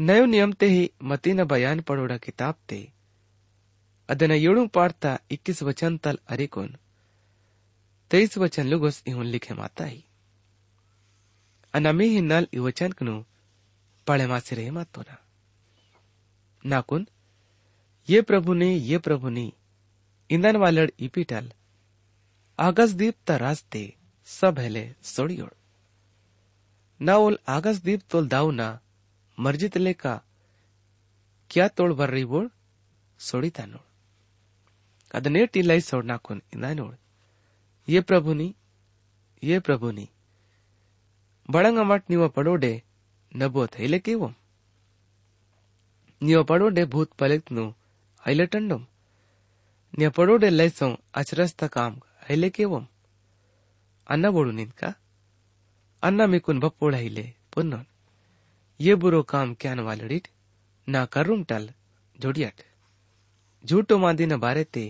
नयो 0.00 0.24
नियम 0.24 0.52
ते 0.52 0.66
ही 0.66 0.90
मती 1.02 1.32
न 1.32 1.44
बयान 1.44 1.80
पड़ोड़ा 1.80 2.16
किताब 2.16 2.54
ते, 2.68 2.92
अदन 4.08 4.32
योड़ 4.32 4.66
पाड़ता 4.66 5.18
इक्कीस 5.30 5.62
वचन 5.62 5.98
तल 5.98 6.18
अरे 6.26 6.46
कुन, 6.46 6.76
तेईस 8.10 8.38
वचन 8.38 8.66
लुगोस 8.66 9.02
इहुन 9.06 9.26
लिखे 9.26 9.54
माता 9.54 9.84
ही. 9.84 10.04
anami 11.74 12.08
hinal 12.14 12.44
iwachan 12.52 12.92
knu. 12.94 13.24
Palemasire 14.06 14.70
matona 14.70 15.16
nakun 16.64 17.06
ये 18.08 18.20
प्रभु 18.22 18.54
ने 18.54 18.66
ये 18.74 18.98
प्रभु 18.98 19.28
ने 19.30 19.44
इंदन 20.30 20.56
वालड़ 20.56 20.90
इपिटल 21.00 21.50
आगसदीप 22.58 23.14
त 23.26 23.36
रास्ते 23.42 23.82
सब 24.28 24.58
हेले 24.58 24.82
ओड 25.20 25.50
ना 27.00 27.16
ओल 27.16 27.38
आगसदीप 27.48 28.00
तोल 28.10 28.28
दाऊ 28.28 28.50
ना 28.50 28.68
मर्जित 29.38 29.76
ले 29.78 29.92
का 29.94 30.14
क्या 31.50 31.68
तोड़ 31.68 31.92
भर 31.92 32.10
रही 32.10 32.24
बोल 32.32 32.50
सोड़ी 33.20 33.50
था 33.58 33.66
नोड 33.66 35.14
अदने 35.14 35.46
टीलाई 35.46 35.80
सोड़ 35.80 35.90
सोड़ना 35.90 36.16
कुन 36.26 36.42
इंदानोड़ 36.54 36.94
ये 37.88 38.00
प्रभु 38.10 38.34
ने 38.34 38.52
ये 39.42 39.60
प्रभु 39.60 39.90
नी 39.90 40.08
ಬಡಂಗ 41.49 41.79
ಮಟ್ 41.89 42.05
ನೀವ 42.11 42.23
ಪಡೋಡೆ 42.37 42.73
ನಬೋ 43.31 43.63
ಥೈಲೆ 43.75 43.99
ಕೇವಂ 44.07 44.33
ನೀವ 46.21 46.39
ಪಡೋಡೆ 46.43 46.83
ಭೂತ್ 46.93 47.13
ಪಲೆಕ್ನು 47.21 47.65
ಐಲೆ 48.23 48.45
ಟಂಡಂ 48.53 48.81
ನೀವ 49.93 50.09
ಪಡೋಡೆ 50.17 50.49
ಲೈಸಂ 50.59 50.91
ಅಚರಸ್ತ 51.21 51.63
ಕಾಮ್ 51.75 51.97
ಐಲೆ 52.33 52.49
ಕೇವಂ 52.57 52.85
ಅನ್ನ 54.09 54.25
ಬೋಡು 54.35 54.51
ನಿನ್ಕ 54.59 54.83
ಅನ್ನ 56.03 56.21
ಮಿಕುನ್ 56.33 56.63
ಬಪ್ಪೋಡ 56.65 56.95
ಹೈಲೆ 57.03 57.27
ಪುನ್ನೋನ್ 57.53 57.87
ये 58.79 58.93
बुरो 58.95 59.21
काम 59.23 59.53
क्या 59.53 59.73
वालड़ीट 59.81 60.27
ना 60.87 60.99
करूम 61.05 61.43
टल 61.43 61.63
जोड़ियाट 62.15 62.61
झूठो 63.63 63.97
मादी 63.97 64.25
न 64.25 64.37
बारे 64.39 64.63
ते 64.65 64.83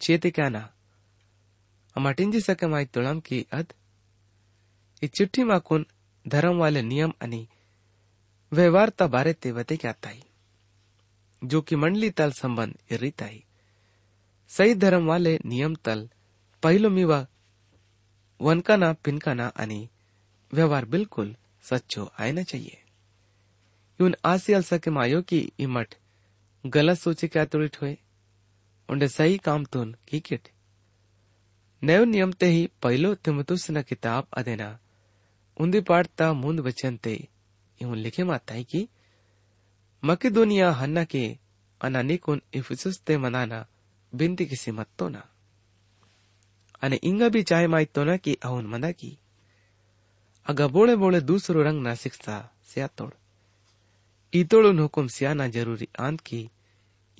चेते 0.00 0.30
क्या 0.30 0.48
ना 0.48 0.60
अमाटिंजी 1.96 2.40
सके 2.40 2.66
माई 2.66 2.84
तुळम 2.86 3.20
की 3.20 3.44
अद 3.52 3.72
चिट्ठी 5.07 5.43
माकुन 5.43 5.85
धर्म 6.25 6.59
वाले 6.59 6.81
नियम 6.81 7.11
आणि 7.21 7.45
व्यवहारता 8.51 9.07
बारे 9.07 9.33
ते 9.43 9.51
वतेक्यात 9.51 10.05
आहे 10.05 10.21
जो 11.41 11.61
की 11.61 11.75
मंडली 11.75 12.09
तल 12.17 12.31
संबंध 12.41 12.93
इरीत 12.93 13.23
सही 14.51 14.73
धर्म 14.83 15.07
वाले 15.07 15.37
नियम 15.45 15.75
तल 15.85 16.07
पहिलो 16.63 16.89
मिवा 16.89 17.23
वनकाना 18.39 18.91
पिनकाना 19.03 19.49
आणि 19.55 19.85
व्यवहार 20.53 20.85
बिल्कुल 20.93 21.33
सच्चो 21.63 22.07
आयना 22.19 22.43
चाहिए 22.43 22.77
यून 23.99 24.15
आसी 24.25 24.53
अल 24.53 24.61
सके 24.63 24.89
मायो 24.91 25.21
की 25.27 25.39
इमट 25.59 25.95
गलत 26.63 26.97
सोचे 26.97 27.27
क्या 27.27 27.45
तुड़िट 27.45 27.77
हुए 27.81 27.95
उन्हें 28.89 29.07
सही 29.07 29.37
काम 29.45 29.63
तुन 29.73 29.95
की 30.07 30.19
किट 30.19 30.47
नव 31.81 32.03
नियम 32.05 32.31
ते 32.39 32.45
ही 32.45 32.65
पहलो 32.83 33.13
तिमतुस 33.15 33.69
न 33.71 33.81
किताब 33.81 34.27
अदेना 34.37 34.69
उन्दे 35.57 35.81
पाठ 35.81 36.07
ता 36.07 36.33
मुंद 36.33 36.59
वचन 36.59 36.97
ते। 36.97 37.27
यूँ 37.81 37.95
लिखे 37.95 38.23
माता 38.23 38.53
है 38.53 38.63
कि, 38.63 38.87
मकेदोनिया 40.03 40.71
हन्ना 40.71 41.03
के 41.03 41.37
अनाने 41.81 42.17
कोन 42.17 42.41
इफिसस 42.53 42.99
ते 42.99 43.17
मनाना 43.17 43.65
बिंदी 44.15 44.45
किसी 44.45 44.71
मत 44.71 44.87
तो 44.99 45.09
ना। 45.09 45.29
अने 46.81 46.95
इंगा 46.95 47.29
भी 47.29 47.43
चाहे 47.43 47.67
माई 47.67 47.85
तो 47.85 48.03
ना 48.03 48.17
कि 48.17 48.33
अहुन 48.33 48.65
मना 48.65 48.91
की। 48.91 49.17
अगा 50.45 50.67
बोले 50.67 50.95
बोले 50.95 51.21
दूसरो 51.21 51.63
रंग 51.63 51.81
ना 51.83 51.95
सिखता 51.95 52.51
से 52.63 52.81
आतोड़ 52.81 53.11
इतोड़ 54.33 54.65
उन 54.65 54.79
हुकुम 54.79 55.07
सियाना 55.07 55.47
ज़रूरी 55.47 55.87
आंत 55.99 56.21
की 56.21 56.49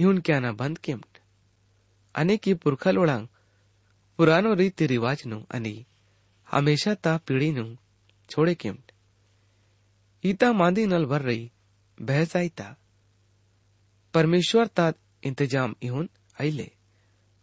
यून 0.02 0.19
क्या 0.19 0.39
ना 0.39 0.52
बंद 0.52 0.78
के 0.78 0.96
मट 0.96 1.17
अने 2.15 2.38
की 2.38 2.54
पुरखा 2.54 2.91
लोड़ांग, 2.91 3.28
पुरानो 4.17 4.54
रीति 4.54 4.88
रिवाज 4.88 5.24
नू 5.26 5.46
अने, 5.52 5.86
हमेशा 6.52 6.93
ता 6.93 7.17
पीढ़ी 7.17 7.52
नू 7.52 7.78
छोड़े 8.34 8.54
केम्ट 8.56 8.91
ईता 10.24 10.52
मांदी 10.54 10.86
नल 10.86 11.06
भर 11.06 11.22
रही, 11.22 11.52
बहस 11.98 12.36
आई 12.36 12.50
ता। 12.50 12.65
परमेश्वर 14.13 14.67
ता 14.67 14.93
इंतज़ाम 15.24 15.76
इहुन 15.84 16.10
आईले, 16.41 16.69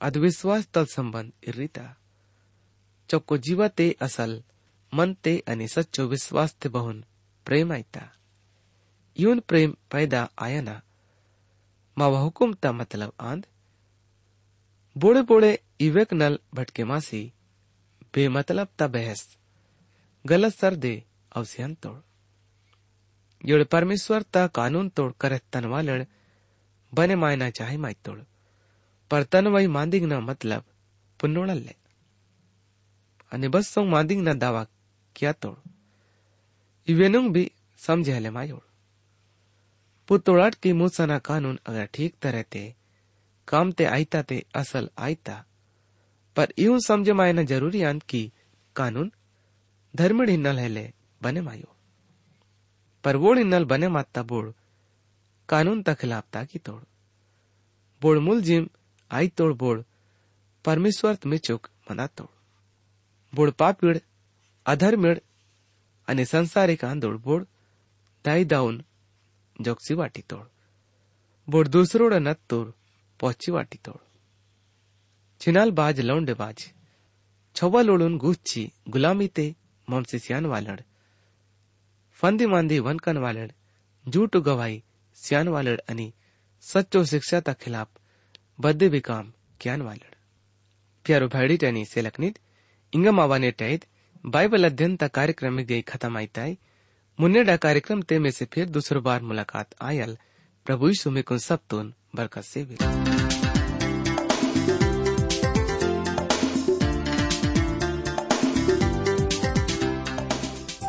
अधविश्वास 0.00 0.66
तल 0.74 0.84
संबंध 0.84 1.32
इर्रीता 1.48 1.84
चौको 3.10 3.38
जीवा 3.38 3.68
ते 3.68 3.90
असल, 4.02 4.42
मन 4.92 5.14
ते 5.14 5.38
आणि 5.48 5.68
सच्चो 5.68 6.06
विश्वास 6.06 6.54
ते 6.54 6.68
बहुन 6.68 7.04
प्रेम 7.46 7.72
आईता 7.72 8.06
यून 9.16 9.40
प्रेम 9.40 9.76
पैदा 9.90 10.28
आया 10.38 10.60
ना। 10.60 10.80
मावा 11.96 12.18
हुकुम 12.18 12.54
ता 12.54 12.72
मतलब 12.72 13.12
आंद 13.20 13.46
बोड़े 14.96 15.22
बोड़े 15.22 15.58
इवेक 15.80 16.12
नल 16.12 16.38
भटके 16.54 16.84
मासी, 16.84 17.32
बेमतलब 18.14 18.68
ता 18.78 18.86
बहस। 18.88 19.36
गलत 20.26 20.52
सरदे 20.52 21.04
अवसियन 21.32 21.74
तोड़। 21.74 21.98
जोड़ 23.46 23.64
परमेश्वर 23.64 24.22
ता 24.22 24.46
कानून 24.46 24.88
तोड़ 24.88 25.12
करे 25.20 25.40
तनवा 25.52 25.80
लड़ 25.80 26.04
बने 26.94 27.16
मायना 27.16 27.50
चाहे 27.50 27.76
माय 27.76 27.94
तोड़। 28.04 28.18
पर 29.10 29.22
तन 29.22 29.46
वही 29.46 29.66
मांदिंग 29.66 30.06
ना 30.06 30.20
मतलब 30.20 30.64
पुनोड़ल 31.20 31.58
ले। 31.58 31.74
अने 33.32 33.48
बस 33.48 33.68
सो 33.68 33.84
मांदिंग 33.84 34.22
ना 34.22 34.34
दावा 34.34 34.66
क्या 35.16 35.32
तोड़। 35.32 35.56
इवेनुंग 36.88 37.32
भी 37.32 37.50
समझे 37.78 38.18
ले 38.18 38.30
मायोड़ 38.30 38.60
पुतोड़ाट 40.08 40.54
की 40.54 40.72
मुसना 40.72 41.18
कानून 41.18 41.58
अगर 41.66 41.84
ठीक 41.84 42.14
तरह 42.22 42.42
ते, 42.42 42.74
काम 43.48 43.72
ते 43.72 43.84
आयता 43.84 44.22
ते 44.22 44.44
असल 44.54 44.90
आयता। 44.98 45.44
पर 46.36 46.52
यूँ 46.58 46.80
समझ 46.80 47.10
मायना 47.10 47.42
ज़रूरी 47.42 47.82
आन 47.82 47.98
की 47.98 48.32
कानून 48.76 49.12
धर्मड़ 49.93 50.29
हिन्नल 50.29 50.59
हेले 50.59 50.85
बने 51.21 51.41
मायो 51.41 51.75
पर 53.03 53.15
वोड़ 53.17 53.37
हिन्नल 53.37 53.65
बने 53.65 53.87
माता 53.89 54.23
बोड़ 54.23 54.47
कानून 55.49 55.81
ता 55.83 55.93
खिलाफ 55.93 56.25
ता 56.33 56.43
की 56.45 56.59
तोड़ 56.59 56.81
बोड़ 58.01 58.17
मूल 58.19 58.41
जिम 58.41 58.67
आई 59.11 59.27
तोड़ 59.37 59.53
बोड़ 59.53 59.79
परमेश्वर 60.65 61.17
मिचुक 61.25 61.69
मना 61.91 62.07
तोड़ 62.17 62.33
बोड़ 63.33 63.49
पापीड़ 63.53 63.97
अधर्मिड़ 64.65 65.17
અને 66.07 66.23
સંસારિક 66.25 66.81
આંદોળ 66.83 67.17
બોડ 67.17 67.47
દાઈ 68.25 68.45
દાઉન 68.45 68.77
જોગસી 69.59 69.93
વાટી 69.99 70.23
તોડ 70.31 70.47
બોડ 71.47 71.71
દૂસરોડ 71.73 72.13
નત્તુર 72.19 72.65
પહોંચી 73.19 73.51
વાટી 73.51 73.79
તોડ 73.85 74.01
छिनाल 75.41 75.71
बाज 75.71 75.97
लौंडे 76.01 76.33
बाज 76.33 76.59
छवा 77.55 77.81
लोड़ून 77.81 78.13
गुच्छी 78.17 78.61
गुलामी 78.93 79.27
ते 79.35 79.45
ममसी 79.90 80.18
सियान 80.18 80.46
वालड़। 80.46 80.80
फंदी 82.20 82.46
मांदी 82.46 82.78
वनकन 82.78 83.18
वालड़ 83.18 83.50
झूठ 84.04 84.36
गवाही 84.38 84.82
सियान 85.18 85.48
वालड़ 85.48 85.78
अनि 85.88 86.12
सच्चो 86.64 87.04
शिक्षा 87.04 87.40
ता 87.40 87.52
खिलाफ 87.52 87.88
बद्दे 88.60 88.88
भी 88.88 89.00
काम 89.00 89.32
क्यान 89.60 89.82
वालड़। 89.82 90.14
प्यारो 91.06 91.28
भाड़ी 91.28 91.56
टैनी 91.56 91.84
से 91.84 92.00
लखनित 92.00 92.38
इंगम 92.92 93.20
आवाने 93.20 93.50
टैद 93.52 93.84
बाइबल 94.26 94.64
अध्ययन 94.64 94.96
ता 94.96 95.08
कार्यक्रम 95.08 95.54
में 95.54 95.64
गई 95.66 95.82
खत्म 95.82 96.16
आई 96.16 96.26
ताई 96.26 96.58
मुन्नेडा 97.18 97.56
कार्यक्रम 97.56 98.02
ते 98.02 98.18
में 98.18 98.30
से 98.30 98.44
फिर 98.44 98.68
दूसरो 98.68 99.00
बार 99.00 99.22
मुलाकात 99.22 99.74
आयल, 99.82 100.16
प्रभु 100.66 100.88
यीशु 100.88 101.10
में 101.10 101.22
कुन 101.24 101.38
सब 101.38 101.60
बरकत 102.16 102.42
से 102.42 102.64
भी। 102.64 103.19